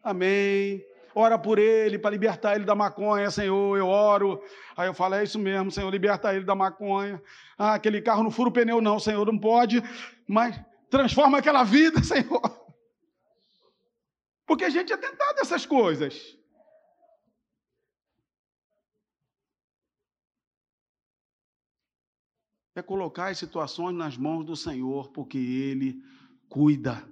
Amém 0.02 0.84
ora 1.16 1.38
por 1.38 1.58
ele 1.58 1.98
para 1.98 2.10
libertar 2.10 2.56
ele 2.56 2.66
da 2.66 2.74
maconha, 2.74 3.30
Senhor, 3.30 3.78
eu 3.78 3.86
oro. 3.88 4.42
Aí 4.76 4.86
eu 4.86 4.92
falo, 4.92 5.14
é 5.14 5.24
isso 5.24 5.38
mesmo, 5.38 5.70
Senhor, 5.70 5.90
liberta 5.90 6.34
ele 6.34 6.44
da 6.44 6.54
maconha. 6.54 7.22
Ah, 7.56 7.72
aquele 7.72 8.02
carro 8.02 8.22
não 8.22 8.30
fura 8.30 8.50
o 8.50 8.52
pneu, 8.52 8.82
não, 8.82 9.00
Senhor, 9.00 9.24
não 9.24 9.38
pode, 9.38 9.82
mas 10.28 10.60
transforma 10.90 11.38
aquela 11.38 11.64
vida, 11.64 12.02
Senhor. 12.04 12.42
Porque 14.46 14.64
a 14.64 14.68
gente 14.68 14.92
é 14.92 14.96
tentado 14.96 15.40
essas 15.40 15.64
coisas. 15.64 16.36
É 22.76 22.82
colocar 22.82 23.28
as 23.28 23.38
situações 23.38 23.96
nas 23.96 24.18
mãos 24.18 24.44
do 24.44 24.54
Senhor, 24.54 25.10
porque 25.10 25.38
Ele 25.38 25.98
cuida. 26.46 27.08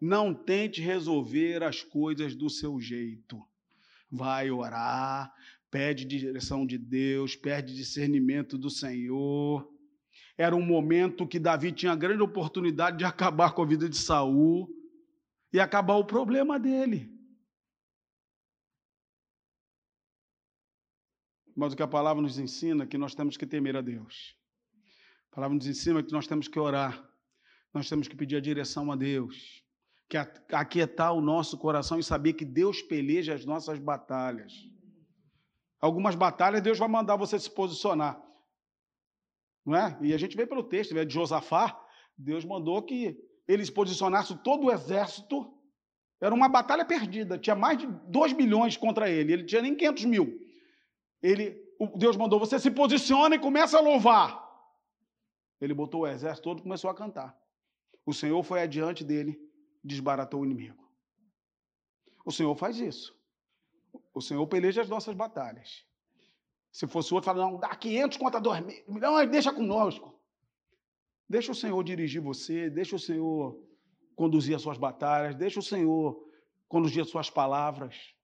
Não 0.00 0.32
tente 0.32 0.80
resolver 0.80 1.62
as 1.62 1.82
coisas 1.82 2.34
do 2.34 2.48
seu 2.48 2.80
jeito. 2.80 3.38
Vai 4.10 4.50
orar, 4.50 5.30
pede 5.70 6.06
direção 6.06 6.66
de 6.66 6.78
Deus, 6.78 7.36
pede 7.36 7.76
discernimento 7.76 8.56
do 8.56 8.70
Senhor. 8.70 9.70
Era 10.38 10.56
um 10.56 10.64
momento 10.64 11.26
que 11.26 11.38
Davi 11.38 11.70
tinha 11.70 11.94
grande 11.94 12.22
oportunidade 12.22 12.96
de 12.96 13.04
acabar 13.04 13.52
com 13.52 13.60
a 13.60 13.66
vida 13.66 13.86
de 13.86 13.98
Saul 13.98 14.66
e 15.52 15.60
acabar 15.60 15.96
o 15.96 16.06
problema 16.06 16.58
dele. 16.58 17.17
Mas 21.58 21.72
o 21.72 21.76
que 21.76 21.82
a 21.82 21.88
palavra 21.88 22.22
nos 22.22 22.38
ensina 22.38 22.84
é 22.84 22.86
que 22.86 22.96
nós 22.96 23.16
temos 23.16 23.36
que 23.36 23.44
temer 23.44 23.76
a 23.76 23.80
Deus. 23.80 24.36
A 25.32 25.34
palavra 25.34 25.56
nos 25.56 25.66
ensina 25.66 26.04
que 26.04 26.12
nós 26.12 26.24
temos 26.24 26.46
que 26.46 26.56
orar. 26.56 27.04
Nós 27.74 27.88
temos 27.88 28.06
que 28.06 28.14
pedir 28.14 28.36
a 28.36 28.40
direção 28.40 28.92
a 28.92 28.96
Deus 28.96 29.64
que 30.08 30.16
aquietar 30.16 31.12
o 31.12 31.20
nosso 31.20 31.58
coração 31.58 31.98
e 31.98 32.02
saber 32.02 32.34
que 32.34 32.44
Deus 32.44 32.80
peleja 32.80 33.34
as 33.34 33.44
nossas 33.44 33.78
batalhas. 33.80 34.52
Algumas 35.80 36.14
batalhas 36.14 36.62
Deus 36.62 36.78
vai 36.78 36.88
mandar 36.88 37.16
você 37.16 37.36
se 37.38 37.50
posicionar. 37.50 38.22
Não 39.66 39.74
é? 39.76 39.98
E 40.00 40.14
a 40.14 40.16
gente 40.16 40.36
vê 40.36 40.46
pelo 40.46 40.62
texto 40.62 40.94
de 40.94 41.12
Josafá, 41.12 41.76
Deus 42.16 42.44
mandou 42.44 42.80
que 42.82 43.18
ele 43.48 43.64
se 43.64 43.72
posicionasse 43.72 44.34
todo 44.44 44.66
o 44.66 44.72
exército. 44.72 45.52
Era 46.20 46.34
uma 46.34 46.48
batalha 46.48 46.84
perdida, 46.84 47.36
tinha 47.36 47.56
mais 47.56 47.78
de 47.78 47.86
2 48.06 48.32
milhões 48.32 48.76
contra 48.76 49.10
ele, 49.10 49.32
ele 49.32 49.44
tinha 49.44 49.60
nem 49.60 49.74
500 49.74 50.04
mil. 50.04 50.47
Ele, 51.22 51.60
Deus 51.96 52.16
mandou, 52.16 52.38
você 52.38 52.58
se 52.58 52.70
posiciona 52.70 53.34
e 53.34 53.38
começa 53.38 53.78
a 53.78 53.80
louvar. 53.80 54.46
Ele 55.60 55.74
botou 55.74 56.02
o 56.02 56.06
exército 56.06 56.44
todo 56.44 56.60
e 56.60 56.62
começou 56.62 56.88
a 56.88 56.94
cantar. 56.94 57.36
O 58.06 58.14
Senhor 58.14 58.42
foi 58.42 58.62
adiante 58.62 59.04
dele 59.04 59.38
desbaratou 59.82 60.40
o 60.40 60.44
inimigo. 60.44 60.88
O 62.24 62.30
Senhor 62.30 62.54
faz 62.54 62.78
isso. 62.78 63.16
O 64.12 64.20
Senhor 64.20 64.46
peleja 64.46 64.82
as 64.82 64.88
nossas 64.88 65.14
batalhas. 65.14 65.84
Se 66.70 66.86
fosse 66.86 67.12
outro, 67.14 67.26
fala, 67.26 67.44
não, 67.44 67.58
dá 67.58 67.74
500 67.74 68.18
contra 68.18 68.40
2 68.40 68.86
milhões, 68.86 69.30
deixa 69.30 69.52
conosco. 69.52 70.14
Deixa 71.28 71.52
o 71.52 71.54
Senhor 71.54 71.82
dirigir 71.82 72.20
você, 72.20 72.70
deixa 72.70 72.96
o 72.96 72.98
Senhor 72.98 73.58
conduzir 74.14 74.54
as 74.54 74.62
suas 74.62 74.78
batalhas, 74.78 75.34
deixa 75.34 75.58
o 75.60 75.62
Senhor 75.62 76.22
conduzir 76.68 77.02
as 77.02 77.08
suas 77.08 77.30
palavras. 77.30 78.14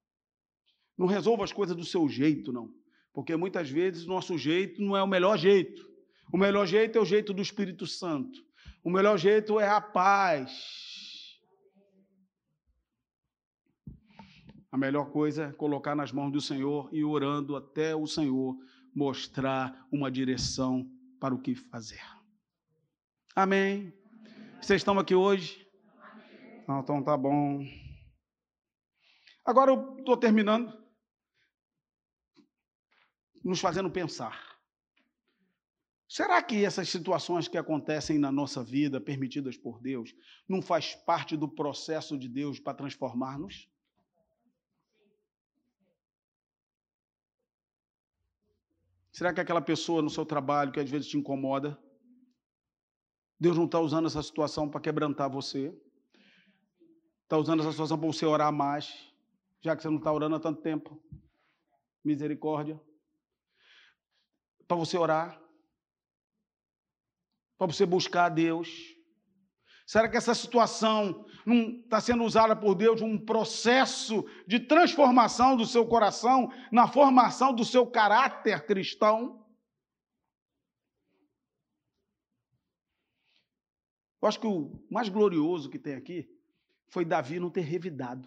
Não 0.97 1.07
resolva 1.07 1.45
as 1.45 1.53
coisas 1.53 1.77
do 1.77 1.85
seu 1.85 2.09
jeito, 2.09 2.53
não. 2.53 2.73
Porque 3.15 3.37
muitas 3.37 3.71
vezes 3.71 4.05
o 4.05 4.09
nosso 4.09 4.37
jeito 4.37 4.83
não 4.83 4.97
é 4.97 5.03
o 5.03 5.07
melhor 5.07 5.39
jeito. 5.39 5.89
O 6.33 6.37
melhor 6.37 6.67
jeito 6.67 6.99
é 6.99 7.01
o 7.01 7.05
jeito 7.05 7.33
do 7.33 7.41
Espírito 7.41 7.87
Santo. 7.87 8.45
O 8.83 8.91
melhor 8.91 9.17
jeito 9.17 9.61
é 9.61 9.69
a 9.69 9.81
paz. 9.81 10.85
A 14.71 14.77
melhor 14.77 15.13
coisa 15.13 15.45
é 15.45 15.53
colocar 15.53 15.95
nas 15.95 16.11
mãos 16.11 16.33
do 16.33 16.41
Senhor 16.41 16.91
e 16.93 17.05
orando 17.05 17.55
até 17.55 17.95
o 17.95 18.07
Senhor 18.09 18.57
mostrar 18.93 19.87
uma 19.93 20.11
direção 20.11 20.85
para 21.21 21.33
o 21.33 21.41
que 21.41 21.55
fazer. 21.55 22.03
Amém. 23.37 23.93
Vocês 24.61 24.81
estão 24.81 24.99
aqui 24.99 25.15
hoje? 25.15 25.65
Então 26.63 27.03
tá 27.03 27.17
bom. 27.17 27.65
Agora 29.45 29.71
eu 29.71 29.99
estou 29.99 30.17
terminando, 30.17 30.77
nos 33.45 33.61
fazendo 33.61 33.91
pensar. 33.91 34.55
Será 36.09 36.43
que 36.43 36.65
essas 36.65 36.89
situações 36.89 37.49
que 37.49 37.59
acontecem 37.59 38.19
na 38.19 38.31
nossa 38.31 38.63
vida, 38.63 39.01
permitidas 39.01 39.57
por 39.57 39.81
Deus, 39.81 40.15
não 40.49 40.63
faz 40.63 40.95
parte 40.95 41.37
do 41.37 41.49
processo 41.49 42.17
de 42.19 42.29
Deus 42.29 42.59
para 42.59 42.75
transformar-nos? 42.75 43.69
Será 49.13 49.33
que 49.33 49.41
aquela 49.41 49.61
pessoa 49.61 50.03
no 50.03 50.11
seu 50.11 50.27
trabalho 50.27 50.73
que 50.73 50.81
às 50.81 50.91
vezes 50.91 51.09
te 51.09 51.17
incomoda, 51.17 51.79
Deus 53.39 53.57
não 53.57 53.65
está 53.65 53.79
usando 53.79 54.07
essa 54.07 54.23
situação 54.23 54.69
para 54.69 54.81
quebrantar 54.81 55.31
você? 55.31 55.77
Está 57.23 57.39
usando 57.39 57.61
essa 57.61 57.71
situação 57.71 57.99
para 57.99 58.07
você 58.07 58.27
orar 58.27 58.53
mais, 58.53 59.13
já 59.61 59.77
que 59.77 59.83
você 59.83 59.89
não 59.89 59.99
está 59.99 60.13
orando 60.13 60.37
há 60.37 60.41
tanto 60.41 60.63
tempo? 60.63 61.01
Misericórdia. 62.05 62.81
Para 64.67 64.77
você 64.77 64.97
orar? 64.97 65.41
Para 67.57 67.67
você 67.67 67.87
buscar 67.87 68.27
a 68.27 68.29
Deus? 68.29 68.95
Será 69.87 70.09
que 70.09 70.17
essa 70.17 70.35
situação 70.35 71.27
não 71.45 71.81
está 71.81 72.01
sendo 72.01 72.25
usada 72.25 72.57
por 72.57 72.75
Deus 72.75 73.03
um 73.03 73.19
processo 73.19 74.25
de 74.47 74.59
transformação 74.59 75.57
do 75.57 75.67
seu 75.67 75.87
coração, 75.87 76.51
na 76.73 76.89
formação 76.89 77.55
do 77.55 77.65
seu 77.65 77.87
caráter 77.87 78.65
cristão? 78.67 79.45
Eu 84.23 84.29
acho 84.29 84.41
que 84.41 84.47
o 84.47 84.83
mais 84.91 85.11
glorioso 85.11 85.69
que 85.69 85.79
tem 85.79 85.95
aqui 85.95 86.27
foi 86.89 87.05
Davi 87.05 87.39
não 87.39 87.51
ter 87.51 87.61
revidado. 87.61 88.27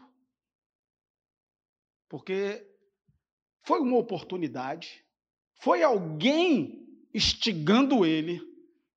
Porque 2.07 2.71
foi 3.63 3.79
uma 3.79 3.97
oportunidade, 3.97 5.03
foi 5.59 5.83
alguém 5.83 6.85
instigando 7.13 8.05
ele, 8.05 8.41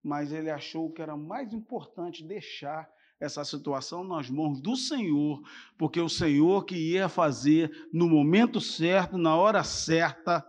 mas 0.03 0.33
ele 0.33 0.51
achou 0.51 0.93
que 0.93 1.03
era 1.03 1.17
mais 1.17 1.53
importante 1.53 2.25
deixar 2.25 2.89
essa 3.21 3.45
situação 3.45 4.03
nas 4.03 4.31
mãos 4.31 4.61
do 4.61 4.75
Senhor, 4.77 5.43
porque 5.77 6.01
o 6.01 6.09
Senhor 6.09 6.65
que 6.65 6.75
ia 6.75 7.09
fazer 7.09 7.71
no 7.93 8.09
momento 8.09 8.61
certo, 8.61 9.19
na 9.19 9.37
hora 9.37 9.63
certa, 9.63 10.45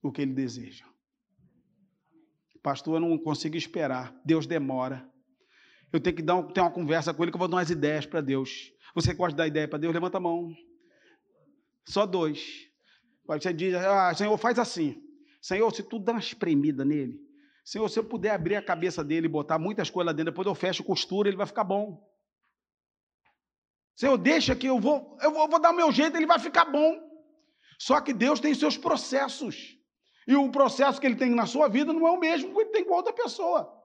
o 0.00 0.12
que 0.12 0.22
ele 0.22 0.32
deseja. 0.32 0.84
Pastor, 2.62 2.96
eu 2.96 3.00
não 3.00 3.18
consigo 3.18 3.56
esperar, 3.56 4.14
Deus 4.24 4.46
demora. 4.46 5.08
Eu 5.92 6.00
tenho 6.00 6.16
que 6.16 6.22
dar 6.22 6.36
um, 6.36 6.52
ter 6.52 6.60
uma 6.60 6.70
conversa 6.70 7.12
com 7.12 7.22
ele 7.22 7.32
que 7.32 7.36
eu 7.36 7.40
vou 7.40 7.48
dar 7.48 7.56
umas 7.56 7.70
ideias 7.70 8.06
para 8.06 8.20
Deus. 8.20 8.72
Você 8.94 9.12
gosta 9.12 9.32
de 9.32 9.36
dar 9.36 9.46
ideia 9.46 9.68
para 9.68 9.78
Deus? 9.78 9.92
Levanta 9.92 10.18
a 10.18 10.20
mão. 10.20 10.54
Só 11.84 12.06
dois. 12.06 12.71
Você 13.24 13.52
diz, 13.52 13.74
ah, 13.74 14.14
Senhor, 14.14 14.36
faz 14.36 14.58
assim. 14.58 15.02
Senhor, 15.40 15.70
se 15.74 15.82
tu 15.82 15.98
dá 15.98 16.12
uma 16.12 16.20
espremida 16.20 16.84
nele, 16.84 17.20
Senhor, 17.64 17.88
se 17.88 17.98
eu 17.98 18.04
puder 18.04 18.30
abrir 18.30 18.56
a 18.56 18.62
cabeça 18.62 19.04
dele 19.04 19.26
e 19.26 19.30
botar 19.30 19.58
muitas 19.58 19.88
coisas 19.88 20.06
lá 20.06 20.12
dentro, 20.12 20.32
depois 20.32 20.46
eu 20.46 20.54
fecho 20.54 20.82
costura, 20.82 21.28
ele 21.28 21.36
vai 21.36 21.46
ficar 21.46 21.64
bom. 21.64 22.08
Senhor, 23.94 24.16
deixa 24.18 24.56
que 24.56 24.66
eu 24.66 24.80
vou, 24.80 25.16
eu 25.22 25.32
vou, 25.32 25.42
eu 25.42 25.48
vou 25.48 25.60
dar 25.60 25.70
o 25.70 25.76
meu 25.76 25.92
jeito, 25.92 26.16
ele 26.16 26.26
vai 26.26 26.38
ficar 26.38 26.64
bom. 26.64 27.00
Só 27.78 28.00
que 28.00 28.12
Deus 28.12 28.40
tem 28.40 28.54
seus 28.54 28.76
processos. 28.76 29.78
E 30.26 30.34
o 30.34 30.50
processo 30.50 31.00
que 31.00 31.06
ele 31.06 31.16
tem 31.16 31.30
na 31.30 31.46
sua 31.46 31.68
vida 31.68 31.92
não 31.92 32.06
é 32.06 32.10
o 32.10 32.18
mesmo 32.18 32.52
que 32.52 32.60
ele 32.60 32.70
tem 32.70 32.84
com 32.84 32.94
outra 32.94 33.12
pessoa. 33.12 33.80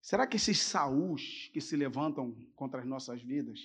Será 0.00 0.26
que 0.26 0.36
esses 0.36 0.60
Saús 0.60 1.48
que 1.52 1.60
se 1.60 1.76
levantam 1.76 2.36
contra 2.56 2.80
as 2.80 2.86
nossas 2.86 3.22
vidas 3.22 3.60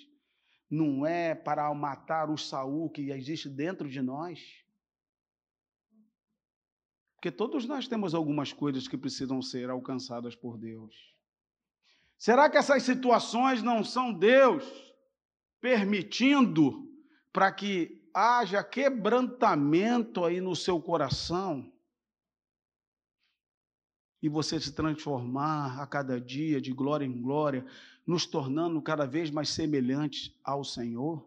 não 0.69 1.05
é 1.05 1.35
para 1.35 1.73
matar 1.73 2.29
o 2.29 2.37
Saul 2.37 2.89
que 2.89 3.11
existe 3.11 3.49
dentro 3.49 3.89
de 3.89 4.01
nós? 4.01 4.39
Porque 7.15 7.31
todos 7.31 7.65
nós 7.65 7.87
temos 7.87 8.13
algumas 8.13 8.53
coisas 8.53 8.87
que 8.87 8.97
precisam 8.97 9.41
ser 9.41 9.69
alcançadas 9.69 10.35
por 10.35 10.57
Deus. 10.57 11.15
Será 12.17 12.49
que 12.49 12.57
essas 12.57 12.83
situações 12.83 13.61
não 13.61 13.83
são 13.83 14.13
Deus 14.13 14.63
permitindo 15.59 16.87
para 17.33 17.51
que 17.51 18.07
haja 18.13 18.63
quebrantamento 18.63 20.23
aí 20.23 20.39
no 20.39 20.55
seu 20.55 20.81
coração? 20.81 21.71
E 24.25 24.27
você 24.27 24.59
se 24.59 24.73
transformar 24.73 25.79
a 25.79 25.85
cada 25.85 26.19
dia 26.19 26.59
de 26.59 26.73
glória 26.73 27.05
em 27.05 27.21
glória, 27.21 27.63
nos 28.07 28.25
tornando 28.25 28.81
cada 28.81 29.05
vez 29.05 29.29
mais 29.29 29.49
semelhantes 29.49 30.35
ao 30.43 30.63
Senhor? 30.63 31.23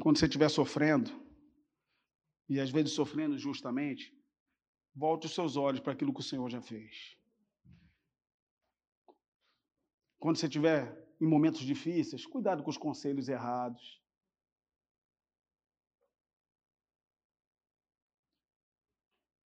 Quando 0.00 0.16
você 0.16 0.26
estiver 0.26 0.48
sofrendo, 0.48 1.10
e 2.48 2.60
às 2.60 2.70
vezes 2.70 2.92
sofrendo 2.92 3.36
justamente, 3.36 4.16
volte 4.94 5.26
os 5.26 5.34
seus 5.34 5.56
olhos 5.56 5.80
para 5.80 5.94
aquilo 5.94 6.14
que 6.14 6.20
o 6.20 6.22
Senhor 6.22 6.48
já 6.48 6.62
fez. 6.62 7.18
Quando 10.20 10.36
você 10.36 10.46
estiver 10.46 10.96
em 11.20 11.26
momentos 11.26 11.62
difíceis, 11.62 12.24
cuidado 12.24 12.62
com 12.62 12.70
os 12.70 12.78
conselhos 12.78 13.28
errados. 13.28 14.00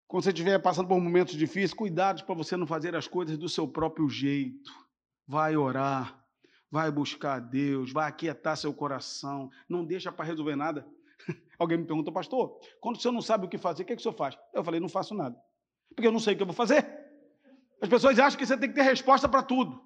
Quando 0.08 0.24
você 0.24 0.30
estiver 0.30 0.58
passando 0.58 0.88
por 0.88 0.98
momentos 0.98 1.34
difíceis, 1.34 1.74
cuidado 1.74 2.24
para 2.24 2.34
você 2.34 2.56
não 2.56 2.66
fazer 2.66 2.96
as 2.96 3.06
coisas 3.06 3.36
do 3.36 3.46
seu 3.46 3.68
próprio 3.68 4.08
jeito. 4.08 4.72
Vai 5.26 5.54
orar, 5.54 6.24
vai 6.70 6.90
buscar 6.90 7.34
a 7.34 7.38
Deus, 7.38 7.92
vai 7.92 8.08
aquietar 8.08 8.56
seu 8.56 8.72
coração. 8.72 9.50
Não 9.68 9.84
deixa 9.84 10.10
para 10.10 10.24
resolver 10.24 10.56
nada. 10.56 10.88
Alguém 11.58 11.76
me 11.76 11.84
perguntou, 11.84 12.10
pastor, 12.10 12.58
quando 12.80 12.96
o 12.96 12.98
senhor 12.98 13.12
não 13.12 13.20
sabe 13.20 13.44
o 13.44 13.48
que 13.50 13.58
fazer, 13.58 13.82
o 13.82 13.86
que, 13.86 13.92
é 13.92 13.96
que 13.96 14.00
o 14.00 14.02
senhor 14.02 14.16
faz? 14.16 14.34
Eu 14.54 14.64
falei, 14.64 14.80
não 14.80 14.88
faço 14.88 15.14
nada. 15.14 15.38
Porque 15.94 16.06
eu 16.06 16.12
não 16.12 16.20
sei 16.20 16.32
o 16.32 16.36
que 16.38 16.42
eu 16.42 16.46
vou 16.46 16.54
fazer. 16.54 16.88
As 17.82 17.88
pessoas 17.90 18.18
acham 18.18 18.38
que 18.38 18.46
você 18.46 18.56
tem 18.56 18.70
que 18.70 18.74
ter 18.74 18.82
resposta 18.82 19.28
para 19.28 19.42
tudo. 19.42 19.78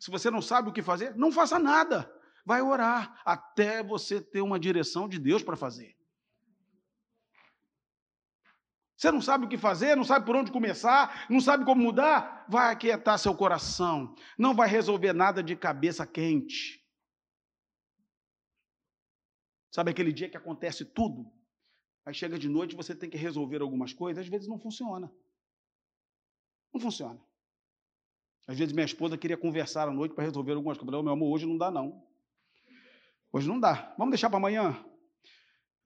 Se 0.00 0.10
você 0.10 0.30
não 0.30 0.40
sabe 0.40 0.70
o 0.70 0.72
que 0.72 0.80
fazer, 0.80 1.14
não 1.16 1.30
faça 1.30 1.58
nada. 1.58 2.10
Vai 2.46 2.62
orar 2.62 3.20
até 3.26 3.82
você 3.82 4.22
ter 4.22 4.40
uma 4.40 4.58
direção 4.58 5.06
de 5.06 5.18
Deus 5.18 5.42
para 5.42 5.54
fazer. 5.54 5.95
Você 8.96 9.10
não 9.10 9.20
sabe 9.20 9.44
o 9.44 9.48
que 9.48 9.58
fazer, 9.58 9.94
não 9.94 10.04
sabe 10.04 10.24
por 10.24 10.34
onde 10.34 10.50
começar, 10.50 11.26
não 11.28 11.38
sabe 11.38 11.66
como 11.66 11.82
mudar? 11.82 12.46
Vai 12.48 12.72
aquietar 12.72 13.18
seu 13.18 13.34
coração. 13.34 14.14
Não 14.38 14.54
vai 14.54 14.68
resolver 14.68 15.12
nada 15.12 15.42
de 15.42 15.54
cabeça 15.54 16.06
quente. 16.06 16.82
Sabe 19.70 19.90
aquele 19.90 20.12
dia 20.12 20.30
que 20.30 20.36
acontece 20.36 20.82
tudo? 20.82 21.30
Aí 22.06 22.14
chega 22.14 22.38
de 22.38 22.48
noite 22.48 22.74
você 22.74 22.94
tem 22.94 23.10
que 23.10 23.18
resolver 23.18 23.60
algumas 23.60 23.92
coisas, 23.92 24.24
às 24.24 24.30
vezes 24.30 24.48
não 24.48 24.58
funciona. 24.58 25.12
Não 26.72 26.80
funciona. 26.80 27.20
Às 28.46 28.56
vezes 28.56 28.72
minha 28.72 28.86
esposa 28.86 29.18
queria 29.18 29.36
conversar 29.36 29.88
à 29.88 29.90
noite 29.90 30.14
para 30.14 30.24
resolver 30.24 30.52
algumas 30.52 30.78
coisas. 30.78 30.94
Eu, 30.94 31.02
meu 31.02 31.12
amor, 31.12 31.34
hoje 31.34 31.44
não 31.44 31.58
dá 31.58 31.70
não. 31.70 32.02
Hoje 33.30 33.46
não 33.46 33.60
dá. 33.60 33.94
Vamos 33.98 34.12
deixar 34.12 34.30
para 34.30 34.38
amanhã? 34.38 34.82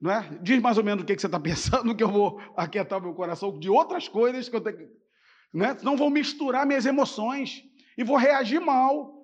Não 0.01 0.09
é? 0.09 0.39
Diz 0.41 0.59
mais 0.59 0.79
ou 0.79 0.83
menos 0.83 1.03
o 1.03 1.05
que, 1.05 1.17
você 1.17 1.27
está 1.27 1.39
pensando, 1.39 1.93
que 1.95 2.03
eu 2.03 2.11
vou 2.11 2.41
aquietar 2.57 2.99
meu 2.99 3.13
coração 3.13 3.57
de 3.59 3.69
outras 3.69 4.07
coisas 4.07 4.49
que 4.49 4.55
eu 4.55 4.61
tenho. 4.61 4.89
Não 5.83 5.95
vou 5.95 6.09
misturar 6.09 6.65
minhas 6.65 6.87
emoções 6.87 7.63
e 7.95 8.03
vou 8.03 8.17
reagir 8.17 8.59
mal. 8.59 9.21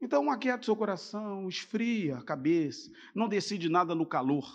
Então, 0.00 0.30
aquieta 0.30 0.62
o 0.62 0.64
seu 0.64 0.76
coração, 0.76 1.48
esfria 1.48 2.18
a 2.18 2.24
cabeça, 2.24 2.90
não 3.14 3.28
decide 3.28 3.68
nada 3.68 3.94
no 3.94 4.06
calor. 4.06 4.46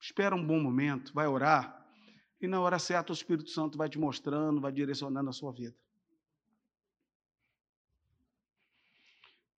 Espera 0.00 0.34
um 0.34 0.46
bom 0.46 0.60
momento, 0.60 1.12
vai 1.12 1.26
orar, 1.26 1.84
e 2.40 2.46
na 2.46 2.60
hora 2.60 2.78
certa 2.78 3.12
o 3.12 3.14
Espírito 3.14 3.50
Santo 3.50 3.76
vai 3.78 3.88
te 3.88 3.98
mostrando, 3.98 4.60
vai 4.60 4.70
direcionando 4.70 5.30
a 5.30 5.32
sua 5.32 5.52
vida. 5.52 5.76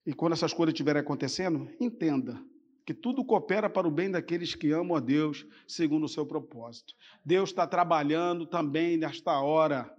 E 0.06 0.14
quando 0.14 0.34
essas 0.34 0.52
coisas 0.52 0.72
estiverem 0.72 1.02
acontecendo, 1.02 1.68
entenda 1.80 2.40
que 2.86 2.94
tudo 2.94 3.24
coopera 3.24 3.68
para 3.68 3.88
o 3.88 3.90
bem 3.90 4.08
daqueles 4.08 4.54
que 4.54 4.70
amam 4.70 4.96
a 4.96 5.00
Deus 5.00 5.44
segundo 5.66 6.04
o 6.04 6.08
seu 6.08 6.24
propósito. 6.24 6.94
Deus 7.24 7.50
está 7.50 7.66
trabalhando 7.66 8.46
também 8.46 8.96
nesta 8.96 9.40
hora. 9.40 9.92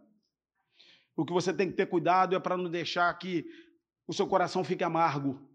O 1.13 1.25
que 1.25 1.33
você 1.33 1.53
tem 1.53 1.69
que 1.69 1.75
ter 1.75 1.87
cuidado 1.87 2.33
é 2.33 2.39
para 2.39 2.55
não 2.55 2.69
deixar 2.69 3.13
que 3.15 3.45
o 4.07 4.13
seu 4.13 4.25
coração 4.25 4.63
fique 4.63 4.85
amargo. 4.85 5.45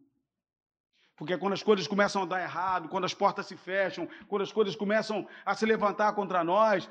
Porque 1.16 1.38
quando 1.38 1.54
as 1.54 1.62
coisas 1.62 1.86
começam 1.86 2.22
a 2.22 2.26
dar 2.26 2.42
errado, 2.42 2.90
quando 2.90 3.04
as 3.04 3.14
portas 3.14 3.46
se 3.46 3.56
fecham, 3.56 4.06
quando 4.28 4.42
as 4.42 4.52
coisas 4.52 4.76
começam 4.76 5.26
a 5.46 5.54
se 5.54 5.64
levantar 5.64 6.12
contra 6.12 6.44
nós, 6.44 6.90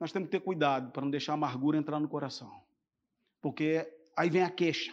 nós 0.00 0.10
temos 0.10 0.28
que 0.28 0.32
ter 0.32 0.42
cuidado 0.42 0.90
para 0.90 1.02
não 1.02 1.10
deixar 1.10 1.32
a 1.32 1.34
amargura 1.34 1.78
entrar 1.78 2.00
no 2.00 2.08
coração. 2.08 2.50
Porque 3.40 3.88
aí 4.16 4.28
vem 4.28 4.42
a 4.42 4.50
queixa. 4.50 4.92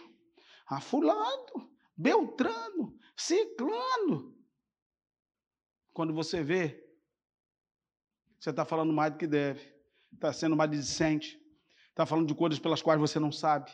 Ah, 0.66 0.80
fulano, 0.80 1.70
Beltrano, 1.96 2.98
Ciclano. 3.16 4.34
Quando 5.92 6.12
você 6.12 6.42
vê, 6.42 6.84
você 8.38 8.50
está 8.50 8.64
falando 8.64 8.92
mais 8.92 9.12
do 9.12 9.18
que 9.18 9.26
deve, 9.26 9.74
está 10.12 10.32
sendo 10.32 10.56
maledicente, 10.56 11.40
está 11.90 12.04
falando 12.04 12.26
de 12.26 12.34
coisas 12.34 12.58
pelas 12.58 12.82
quais 12.82 13.00
você 13.00 13.20
não 13.20 13.30
sabe, 13.30 13.70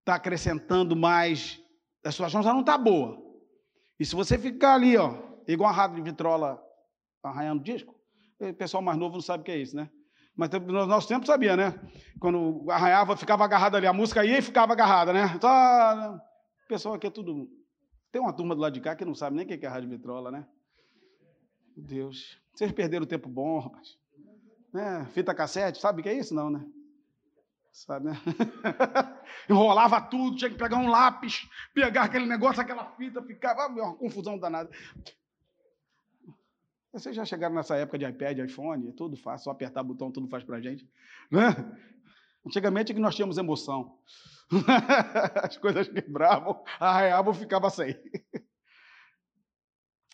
está 0.00 0.16
acrescentando 0.16 0.94
mais, 0.94 1.62
a 2.04 2.12
situação 2.12 2.42
já 2.42 2.52
não 2.52 2.60
está 2.60 2.76
boa. 2.76 3.20
E 3.98 4.04
se 4.04 4.14
você 4.14 4.38
ficar 4.38 4.74
ali, 4.74 4.96
ó, 4.96 5.16
igual 5.46 5.70
a 5.70 5.72
rádio 5.72 5.96
de 5.96 6.02
vitrola 6.02 6.62
arranhando 7.22 7.62
disco, 7.62 7.98
o 8.38 8.54
pessoal 8.54 8.82
mais 8.82 8.98
novo 8.98 9.14
não 9.14 9.22
sabe 9.22 9.42
o 9.42 9.44
que 9.44 9.52
é 9.52 9.58
isso, 9.58 9.76
né? 9.76 9.90
Mas 10.36 10.50
no 10.50 10.86
nosso 10.86 11.08
tempo 11.08 11.26
sabia, 11.26 11.56
né? 11.56 11.74
Quando 12.18 12.70
arranhava, 12.70 13.16
ficava 13.16 13.44
agarrado 13.44 13.76
ali. 13.76 13.86
A 13.86 13.92
música 13.92 14.24
ia 14.24 14.38
e 14.38 14.42
ficava 14.42 14.72
agarrada, 14.72 15.12
né? 15.12 15.32
Então, 15.34 16.16
o 16.64 16.68
pessoal 16.68 16.94
aqui 16.94 17.06
é 17.06 17.10
tudo. 17.10 17.48
Tem 18.10 18.20
uma 18.20 18.32
turma 18.32 18.54
do 18.54 18.60
lado 18.60 18.72
de 18.72 18.80
cá 18.80 18.96
que 18.96 19.04
não 19.04 19.14
sabe 19.14 19.36
nem 19.36 19.44
o 19.44 19.48
que 19.48 19.64
é 19.64 19.68
rádio 19.68 19.90
vitrola, 19.90 20.30
né? 20.30 20.46
Meu 21.76 21.86
Deus. 21.86 22.40
Vocês 22.54 22.72
perderam 22.72 23.04
o 23.04 23.08
tempo 23.08 23.28
bom, 23.28 23.58
rapaz. 23.58 23.96
né? 24.72 25.06
Fita 25.12 25.34
cassete, 25.34 25.80
sabe 25.80 26.00
o 26.00 26.02
que 26.02 26.08
é 26.08 26.14
isso? 26.14 26.34
Não, 26.34 26.50
né? 26.50 26.64
Sabe, 27.72 28.06
né? 28.06 28.20
Enrolava 29.48 30.00
tudo, 30.00 30.36
tinha 30.36 30.50
que 30.50 30.58
pegar 30.58 30.76
um 30.76 30.88
lápis, 30.90 31.48
pegar 31.72 32.02
aquele 32.02 32.26
negócio, 32.26 32.60
aquela 32.60 32.84
fita, 32.96 33.22
ficava 33.22 33.66
uma 33.68 33.96
confusão 33.96 34.38
danada. 34.38 34.70
Vocês 36.92 37.16
já 37.16 37.24
chegaram 37.24 37.54
nessa 37.54 37.74
época 37.76 37.98
de 37.98 38.04
iPad, 38.04 38.38
iPhone, 38.40 38.92
tudo 38.92 39.16
fácil, 39.16 39.44
só 39.44 39.50
apertar 39.50 39.82
botão, 39.82 40.12
tudo 40.12 40.28
faz 40.28 40.44
pra 40.44 40.60
gente. 40.60 40.86
Né? 41.30 41.40
Antigamente 42.46 42.92
é 42.92 42.94
que 42.94 43.00
nós 43.00 43.14
tínhamos 43.14 43.38
emoção. 43.38 43.98
As 45.42 45.56
coisas 45.56 45.88
quebravam, 45.88 46.62
arraiavam, 46.78 47.32
ficava 47.32 47.70
sem. 47.70 47.96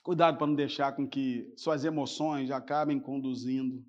Cuidado 0.05 0.38
para 0.38 0.47
não 0.47 0.55
deixar 0.55 0.93
com 0.93 1.07
que 1.07 1.53
suas 1.57 1.85
emoções 1.85 2.51
acabem 2.51 3.01
conduzindo 3.01 3.85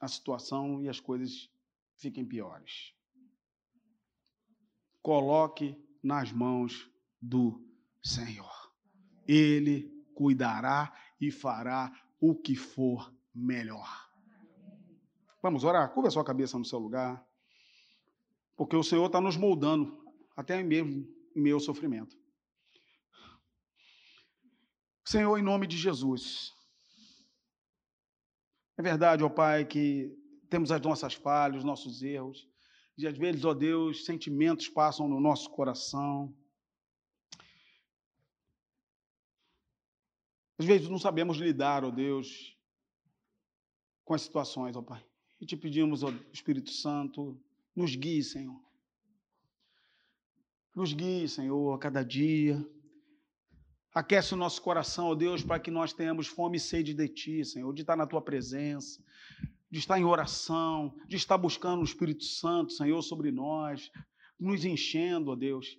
a 0.00 0.06
situação 0.06 0.80
e 0.80 0.88
as 0.88 1.00
coisas 1.00 1.50
fiquem 1.96 2.24
piores. 2.24 2.94
Coloque 5.02 5.76
nas 6.02 6.30
mãos 6.30 6.88
do 7.20 7.60
Senhor. 8.02 8.72
Ele 9.26 9.92
cuidará 10.14 10.92
e 11.20 11.30
fará 11.30 11.92
o 12.20 12.34
que 12.34 12.54
for 12.54 13.12
melhor. 13.34 14.08
Vamos 15.42 15.64
orar? 15.64 15.92
Curva 15.92 16.08
a 16.08 16.10
sua 16.10 16.24
cabeça 16.24 16.58
no 16.58 16.64
seu 16.64 16.78
lugar. 16.78 17.24
Porque 18.56 18.74
o 18.74 18.82
Senhor 18.82 19.06
está 19.06 19.20
nos 19.20 19.36
moldando, 19.36 19.96
até 20.36 20.62
mesmo 20.62 21.06
em 21.34 21.52
ao 21.52 21.60
sofrimento. 21.60 22.16
Senhor, 25.04 25.38
em 25.38 25.42
nome 25.42 25.66
de 25.66 25.76
Jesus. 25.76 26.52
É 28.76 28.82
verdade, 28.82 29.24
ó 29.24 29.28
Pai, 29.28 29.64
que 29.64 30.12
temos 30.50 30.70
as 30.70 30.80
nossas 30.80 31.14
falhas, 31.14 31.58
os 31.58 31.64
nossos 31.64 32.02
erros. 32.02 32.48
E 32.96 33.06
às 33.06 33.16
vezes, 33.16 33.44
ó 33.44 33.54
Deus, 33.54 34.04
sentimentos 34.04 34.68
passam 34.68 35.08
no 35.08 35.20
nosso 35.20 35.48
coração. 35.50 36.34
Às 40.58 40.66
vezes 40.66 40.88
não 40.88 40.98
sabemos 40.98 41.38
lidar, 41.38 41.84
ó 41.84 41.90
Deus, 41.90 42.56
com 44.04 44.14
as 44.14 44.22
situações, 44.22 44.74
ó 44.76 44.82
Pai. 44.82 45.04
E 45.40 45.46
te 45.46 45.56
pedimos, 45.56 46.02
ó 46.02 46.12
Espírito 46.32 46.70
Santo, 46.70 47.40
nos 47.76 47.94
guie, 47.94 48.24
Senhor. 48.24 48.60
Nos 50.74 50.92
guie, 50.92 51.28
Senhor, 51.28 51.74
a 51.74 51.78
cada 51.78 52.02
dia. 52.02 52.64
Aquece 53.94 54.34
o 54.34 54.36
nosso 54.36 54.60
coração, 54.60 55.06
ó 55.06 55.14
Deus, 55.14 55.42
para 55.42 55.60
que 55.60 55.70
nós 55.70 55.92
tenhamos 55.92 56.26
fome 56.26 56.56
e 56.56 56.60
sede 56.60 56.92
de 56.92 57.08
Ti, 57.08 57.44
Senhor, 57.44 57.72
de 57.72 57.82
estar 57.82 57.96
na 57.96 58.06
Tua 58.06 58.20
presença, 58.20 59.02
de 59.70 59.78
estar 59.78 59.98
em 59.98 60.04
oração, 60.04 60.94
de 61.06 61.16
estar 61.16 61.38
buscando 61.38 61.80
o 61.80 61.84
Espírito 61.84 62.24
Santo, 62.24 62.72
Senhor, 62.72 63.00
sobre 63.02 63.30
nós, 63.30 63.90
nos 64.38 64.64
enchendo, 64.64 65.30
ó 65.30 65.36
Deus. 65.36 65.78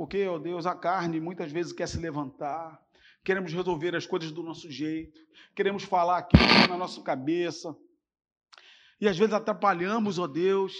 Porque, 0.00 0.26
ó 0.26 0.38
Deus, 0.38 0.64
a 0.64 0.74
carne 0.74 1.20
muitas 1.20 1.52
vezes 1.52 1.74
quer 1.74 1.86
se 1.86 1.98
levantar, 1.98 2.82
queremos 3.22 3.52
resolver 3.52 3.94
as 3.94 4.06
coisas 4.06 4.32
do 4.32 4.42
nosso 4.42 4.70
jeito, 4.70 5.20
queremos 5.54 5.82
falar 5.82 6.16
aqui 6.16 6.38
na 6.70 6.78
nossa 6.78 7.02
cabeça, 7.02 7.76
e 8.98 9.06
às 9.06 9.18
vezes 9.18 9.34
atrapalhamos, 9.34 10.18
ó 10.18 10.26
Deus. 10.26 10.72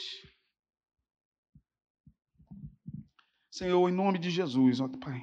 Senhor, 3.51 3.91
em 3.91 3.93
nome 3.93 4.19
de 4.19 4.31
Jesus, 4.31 4.81
ó 4.81 4.89
Pai. 4.89 5.23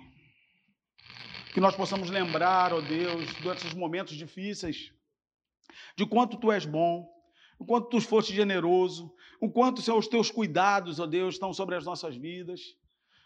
Que 1.52 1.60
nós 1.60 1.76
possamos 1.76 2.12
lembrar, 2.12 2.74
ó 2.74 2.82
Deus, 2.82 3.34
durante 3.42 3.66
esses 3.66 3.74
momentos 3.74 4.16
difíceis, 4.16 4.94
de 5.96 6.06
quanto 6.06 6.38
Tu 6.38 6.52
és 6.52 6.68
bom, 6.68 7.12
o 7.58 7.66
quanto 7.66 7.90
Tu 7.90 8.00
foste 8.02 8.32
generoso, 8.32 9.12
o 9.42 9.50
quanto, 9.50 9.82
Senhor, 9.82 9.98
os 9.98 10.08
Teus 10.08 10.30
cuidados, 10.30 11.00
ó 11.00 11.08
Deus, 11.08 11.34
estão 11.34 11.52
sobre 11.52 11.74
as 11.76 11.84
nossas 11.84 12.16
vidas, 12.16 12.78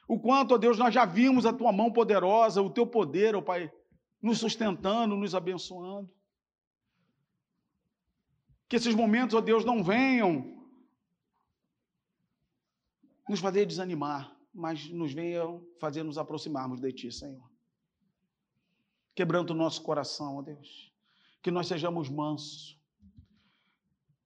o 0.08 0.20
quanto, 0.20 0.54
ó 0.54 0.58
Deus, 0.58 0.78
nós 0.78 0.94
já 0.94 1.06
vimos 1.06 1.46
a 1.46 1.54
Tua 1.54 1.72
mão 1.72 1.92
poderosa, 1.92 2.62
o 2.62 2.70
Teu 2.70 2.86
poder, 2.86 3.36
ó 3.36 3.42
Pai, 3.42 3.72
nos 4.22 4.40
sustentando, 4.40 5.16
nos 5.16 5.34
abençoando. 5.34 6.10
Que 8.68 8.76
esses 8.76 8.96
momentos, 8.96 9.36
ó 9.36 9.42
Deus, 9.42 9.66
não 9.66 9.84
venham 9.84 10.66
nos 13.28 13.40
fazer 13.40 13.66
desanimar, 13.66 14.36
mas 14.54 14.90
nos 14.90 15.14
venham 15.14 15.66
fazer 15.80 16.04
nos 16.04 16.18
aproximarmos 16.18 16.80
de 16.80 16.92
Ti, 16.92 17.12
Senhor 17.12 17.52
quebrando 19.16 19.52
o 19.52 19.56
nosso 19.56 19.82
coração, 19.82 20.38
ó 20.38 20.42
Deus. 20.42 20.92
Que 21.42 21.52
nós 21.52 21.68
sejamos 21.68 22.10
mansos. 22.10 22.80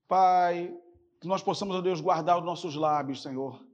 Pai, 0.07 0.75
que 1.19 1.27
nós 1.27 1.41
possamos, 1.41 1.75
ó 1.75 1.81
Deus, 1.81 2.01
guardar 2.01 2.37
os 2.37 2.45
nossos 2.45 2.75
lábios, 2.75 3.21
Senhor, 3.21 3.64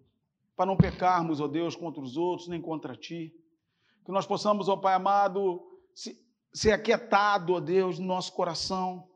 para 0.62 0.68
não 0.68 0.78
pecarmos, 0.78 1.42
ó 1.42 1.48
Deus, 1.48 1.76
contra 1.76 2.00
os 2.00 2.16
outros, 2.16 2.48
nem 2.48 2.62
contra 2.62 2.96
Ti. 2.96 3.34
Que 4.06 4.12
nós 4.12 4.28
possamos, 4.28 4.70
ó 4.70 4.78
Pai 4.78 4.94
amado, 4.94 5.60
se, 5.92 6.24
ser 6.54 6.72
aquietado, 6.72 7.54
ó 7.54 7.60
Deus, 7.60 7.98
no 7.98 8.06
nosso 8.06 8.32
coração. 8.34 9.10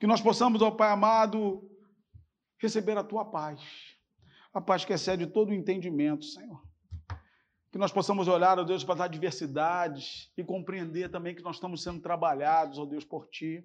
Que 0.00 0.04
nós 0.08 0.20
possamos, 0.20 0.62
ó 0.62 0.72
Pai 0.72 0.90
amado, 0.90 1.62
receber 2.58 2.98
a 2.98 3.04
Tua 3.04 3.24
paz. 3.24 3.60
A 4.52 4.60
paz 4.60 4.84
que 4.84 4.92
excede 4.92 5.28
todo 5.28 5.50
o 5.50 5.54
entendimento, 5.54 6.24
Senhor 6.24 6.60
que 7.70 7.78
nós 7.78 7.90
possamos 7.90 8.28
olhar, 8.28 8.56
ó 8.56 8.62
Deus, 8.62 8.84
para 8.84 8.94
as 8.94 9.00
adversidades 9.00 10.30
e 10.36 10.44
compreender 10.44 11.10
também 11.10 11.34
que 11.34 11.42
nós 11.42 11.56
estamos 11.56 11.82
sendo 11.82 12.00
trabalhados, 12.00 12.78
ó 12.78 12.84
Deus, 12.84 13.04
por 13.04 13.26
Ti. 13.26 13.64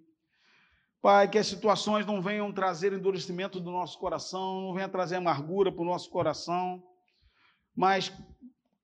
Pai, 1.01 1.29
que 1.29 1.37
as 1.37 1.47
situações 1.47 2.05
não 2.05 2.21
venham 2.21 2.51
trazer 2.51 2.91
endurecimento 2.91 3.59
do 3.59 3.71
nosso 3.71 3.97
coração, 3.97 4.61
não 4.61 4.73
venham 4.73 4.89
trazer 4.89 5.15
amargura 5.15 5.71
para 5.71 5.81
o 5.81 5.85
nosso 5.85 6.09
coração, 6.09 6.83
mas 7.73 8.11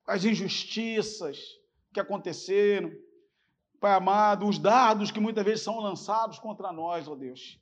as 0.07 0.23
injustiças 0.23 1.37
que 1.93 1.99
aconteceram, 1.99 2.91
Pai 3.81 3.93
amado, 3.93 4.47
os 4.47 4.57
dardos 4.57 5.11
que 5.11 5.19
muitas 5.19 5.43
vezes 5.43 5.63
são 5.63 5.79
lançados 5.79 6.39
contra 6.39 6.71
nós, 6.71 7.07
ó 7.07 7.15
Deus, 7.15 7.59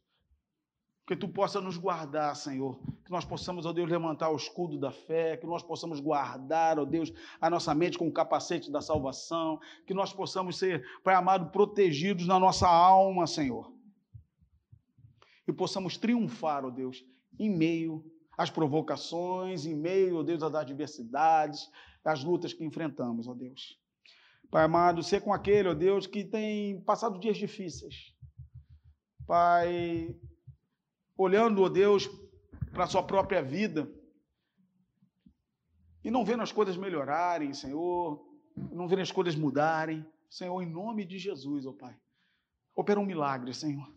que 1.08 1.16
tu 1.16 1.28
possa 1.28 1.60
nos 1.60 1.76
guardar, 1.76 2.36
Senhor. 2.36 2.80
Que 3.04 3.12
nós 3.12 3.26
possamos, 3.26 3.66
ó 3.66 3.74
Deus, 3.74 3.90
levantar 3.90 4.30
o 4.30 4.36
escudo 4.36 4.80
da 4.80 4.92
fé, 4.92 5.36
que 5.36 5.48
nós 5.48 5.64
possamos 5.64 6.00
guardar, 6.00 6.78
ó 6.78 6.86
Deus, 6.86 7.12
a 7.42 7.50
nossa 7.50 7.74
mente 7.74 7.98
com 7.98 8.08
o 8.08 8.14
capacete 8.14 8.72
da 8.72 8.82
salvação, 8.82 9.60
que 9.88 9.94
nós 9.96 10.14
possamos 10.14 10.60
ser, 10.60 10.86
Pai 11.04 11.16
amado, 11.16 11.52
protegidos 11.52 12.28
na 12.28 12.40
nossa 12.40 12.68
alma, 12.68 13.26
Senhor. 13.26 13.73
E 15.48 15.54
possamos 15.54 15.98
triunfar, 15.98 16.66
ó 16.66 16.70
Deus, 16.70 17.04
em 17.40 17.50
meio 17.50 18.04
às 18.38 18.50
provocações, 18.50 19.66
em 19.66 19.76
meio, 19.76 20.18
ó 20.18 20.24
Deus, 20.24 20.42
às 20.42 20.56
adversidades, 20.56 21.70
às 22.04 22.24
lutas 22.24 22.54
que 22.54 22.64
enfrentamos, 22.64 23.28
ó 23.28 23.34
Deus. 23.34 23.80
Pai 24.50 24.64
amado, 24.64 25.04
ser 25.04 25.22
com 25.22 25.34
aquele, 25.34 25.70
ó 25.70 25.74
Deus, 25.74 26.08
que 26.08 26.24
tem 26.24 26.82
passado 26.82 27.20
dias 27.20 27.38
difíceis. 27.38 28.14
Pai, 29.26 30.16
olhando, 31.18 31.64
ó 31.64 31.70
Deus, 31.70 32.10
para 32.72 32.86
a 32.86 32.88
sua 32.88 33.04
própria 33.04 33.42
vida 33.42 33.90
e 36.04 36.12
não 36.12 36.26
vendo 36.26 36.44
as 36.44 36.52
coisas 36.52 36.76
melhorarem, 36.76 37.54
Senhor, 37.54 38.24
não 38.56 38.88
vendo 38.88 39.02
as 39.02 39.12
coisas 39.12 39.36
mudarem, 39.36 40.06
Senhor, 40.30 40.62
em 40.62 40.70
nome 40.70 41.06
de 41.06 41.18
Jesus, 41.18 41.66
ó 41.66 41.72
Pai, 41.72 41.96
opera 42.76 43.00
um 43.00 43.06
milagre, 43.06 43.54
Senhor. 43.54 43.88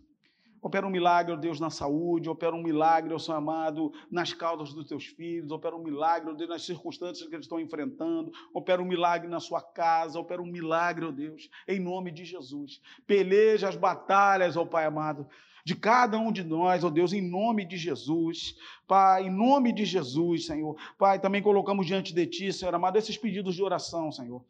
Opera 0.66 0.84
um 0.84 0.90
milagre, 0.90 1.32
ó 1.32 1.36
Deus, 1.36 1.60
na 1.60 1.70
saúde, 1.70 2.28
opera 2.28 2.52
um 2.52 2.60
milagre, 2.60 3.14
ó 3.14 3.18
Senhor 3.20 3.36
amado, 3.36 3.92
nas 4.10 4.32
causas 4.32 4.74
dos 4.74 4.88
teus 4.88 5.06
filhos, 5.06 5.52
opera 5.52 5.76
um 5.76 5.80
milagre, 5.80 6.28
ó 6.28 6.34
Deus, 6.34 6.50
nas 6.50 6.66
circunstâncias 6.66 7.28
que 7.28 7.32
eles 7.36 7.44
estão 7.44 7.60
enfrentando, 7.60 8.32
opera 8.52 8.82
um 8.82 8.84
milagre 8.84 9.28
na 9.28 9.38
sua 9.38 9.62
casa, 9.62 10.18
opera 10.18 10.42
um 10.42 10.46
milagre, 10.46 11.04
ó 11.04 11.12
Deus, 11.12 11.48
em 11.68 11.78
nome 11.78 12.10
de 12.10 12.24
Jesus. 12.24 12.80
Peleja 13.06 13.68
as 13.68 13.76
batalhas, 13.76 14.56
ó 14.56 14.64
Pai 14.64 14.84
amado, 14.86 15.28
de 15.64 15.76
cada 15.76 16.18
um 16.18 16.32
de 16.32 16.42
nós, 16.42 16.82
ó 16.82 16.90
Deus, 16.90 17.12
em 17.12 17.22
nome 17.22 17.64
de 17.64 17.76
Jesus. 17.76 18.56
Pai, 18.88 19.26
em 19.26 19.30
nome 19.30 19.72
de 19.72 19.84
Jesus, 19.84 20.46
Senhor. 20.46 20.76
Pai, 20.98 21.20
também 21.20 21.42
colocamos 21.42 21.86
diante 21.86 22.12
de 22.12 22.26
Ti, 22.26 22.52
Senhor 22.52 22.74
amado, 22.74 22.96
esses 22.96 23.16
pedidos 23.16 23.54
de 23.54 23.62
oração, 23.62 24.10
Senhor. 24.10 24.44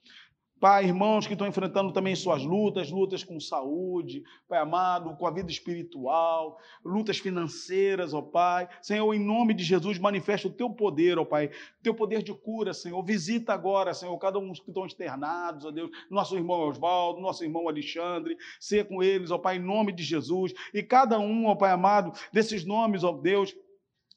Pai, 0.58 0.86
irmãos 0.86 1.26
que 1.26 1.34
estão 1.34 1.46
enfrentando 1.46 1.92
também 1.92 2.14
suas 2.14 2.42
lutas, 2.42 2.90
lutas 2.90 3.22
com 3.22 3.38
saúde, 3.38 4.24
Pai 4.48 4.58
amado, 4.58 5.14
com 5.16 5.26
a 5.26 5.30
vida 5.30 5.50
espiritual, 5.50 6.58
lutas 6.82 7.18
financeiras, 7.18 8.14
ó 8.14 8.22
Pai. 8.22 8.66
Senhor, 8.80 9.12
em 9.12 9.18
nome 9.18 9.52
de 9.52 9.62
Jesus, 9.62 9.98
manifesta 9.98 10.48
o 10.48 10.50
teu 10.50 10.70
poder, 10.70 11.18
ó 11.18 11.26
Pai, 11.26 11.50
teu 11.82 11.94
poder 11.94 12.22
de 12.22 12.32
cura, 12.32 12.72
Senhor. 12.72 13.02
Visita 13.02 13.52
agora, 13.52 13.92
Senhor, 13.92 14.16
cada 14.16 14.38
um 14.38 14.50
que 14.50 14.62
estão 14.66 14.86
externados, 14.86 15.66
ó 15.66 15.70
Deus, 15.70 15.90
nosso 16.10 16.34
irmão 16.34 16.60
Oswaldo, 16.68 17.20
nosso 17.20 17.44
irmão 17.44 17.68
Alexandre, 17.68 18.38
ser 18.58 18.88
com 18.88 19.02
eles, 19.02 19.30
ó 19.30 19.36
Pai, 19.36 19.56
em 19.56 19.60
nome 19.60 19.92
de 19.92 20.02
Jesus. 20.02 20.54
E 20.72 20.82
cada 20.82 21.18
um, 21.18 21.48
ó 21.48 21.54
Pai 21.54 21.70
amado, 21.70 22.12
desses 22.32 22.64
nomes, 22.64 23.04
ó 23.04 23.12
Deus, 23.12 23.54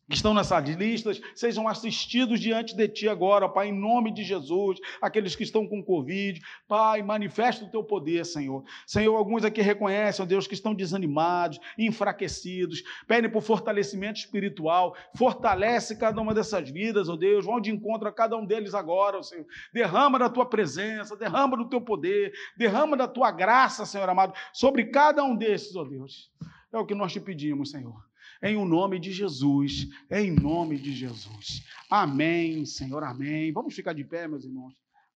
que 0.09 0.15
estão 0.15 0.33
nessas 0.33 0.67
listas 0.67 1.21
sejam 1.35 1.67
assistidos 1.67 2.39
diante 2.39 2.75
de 2.75 2.87
Ti 2.87 3.07
agora, 3.07 3.47
Pai, 3.47 3.67
em 3.67 3.79
nome 3.79 4.11
de 4.11 4.23
Jesus, 4.23 4.79
aqueles 4.99 5.35
que 5.35 5.43
estão 5.43 5.67
com 5.67 5.83
Covid, 5.83 6.41
Pai, 6.67 7.03
manifesta 7.03 7.63
o 7.63 7.69
Teu 7.69 7.83
poder, 7.83 8.25
Senhor. 8.25 8.63
Senhor, 8.87 9.15
alguns 9.15 9.45
aqui 9.45 9.61
reconhecem, 9.61 10.25
Deus, 10.25 10.47
que 10.47 10.55
estão 10.55 10.73
desanimados, 10.73 11.59
enfraquecidos, 11.77 12.83
pedem 13.07 13.29
por 13.29 13.43
fortalecimento 13.43 14.19
espiritual, 14.19 14.95
fortalece 15.15 15.95
cada 15.95 16.19
uma 16.19 16.33
dessas 16.33 16.69
vidas, 16.69 17.07
ó 17.07 17.15
Deus, 17.15 17.45
vão 17.45 17.61
de 17.61 17.71
encontro 17.71 18.07
a 18.07 18.11
cada 18.11 18.35
um 18.35 18.45
deles 18.45 18.73
agora, 18.73 19.21
Senhor. 19.21 19.45
Derrama 19.71 20.17
da 20.17 20.29
Tua 20.29 20.45
presença, 20.47 21.15
derrama 21.15 21.55
do 21.55 21.69
Teu 21.69 21.79
poder, 21.79 22.33
derrama 22.57 22.97
da 22.97 23.07
Tua 23.07 23.31
graça, 23.31 23.85
Senhor 23.85 24.09
amado, 24.09 24.33
sobre 24.53 24.85
cada 24.85 25.23
um 25.23 25.35
desses, 25.35 25.75
ó 25.75 25.83
Deus. 25.83 26.31
É 26.73 26.79
o 26.79 26.85
que 26.85 26.95
nós 26.95 27.13
te 27.13 27.19
pedimos, 27.19 27.69
Senhor 27.69 28.08
em 28.41 28.55
o 28.57 28.65
nome 28.65 28.99
de 28.99 29.11
Jesus, 29.11 29.87
em 30.09 30.31
nome 30.31 30.77
de 30.77 30.93
Jesus. 30.93 31.63
Amém, 31.89 32.65
Senhor, 32.65 33.03
amém. 33.03 33.51
Vamos 33.51 33.75
ficar 33.75 33.93
de 33.93 34.03
pé, 34.03 34.27
meus 34.27 34.45
irmãos. 34.45 34.73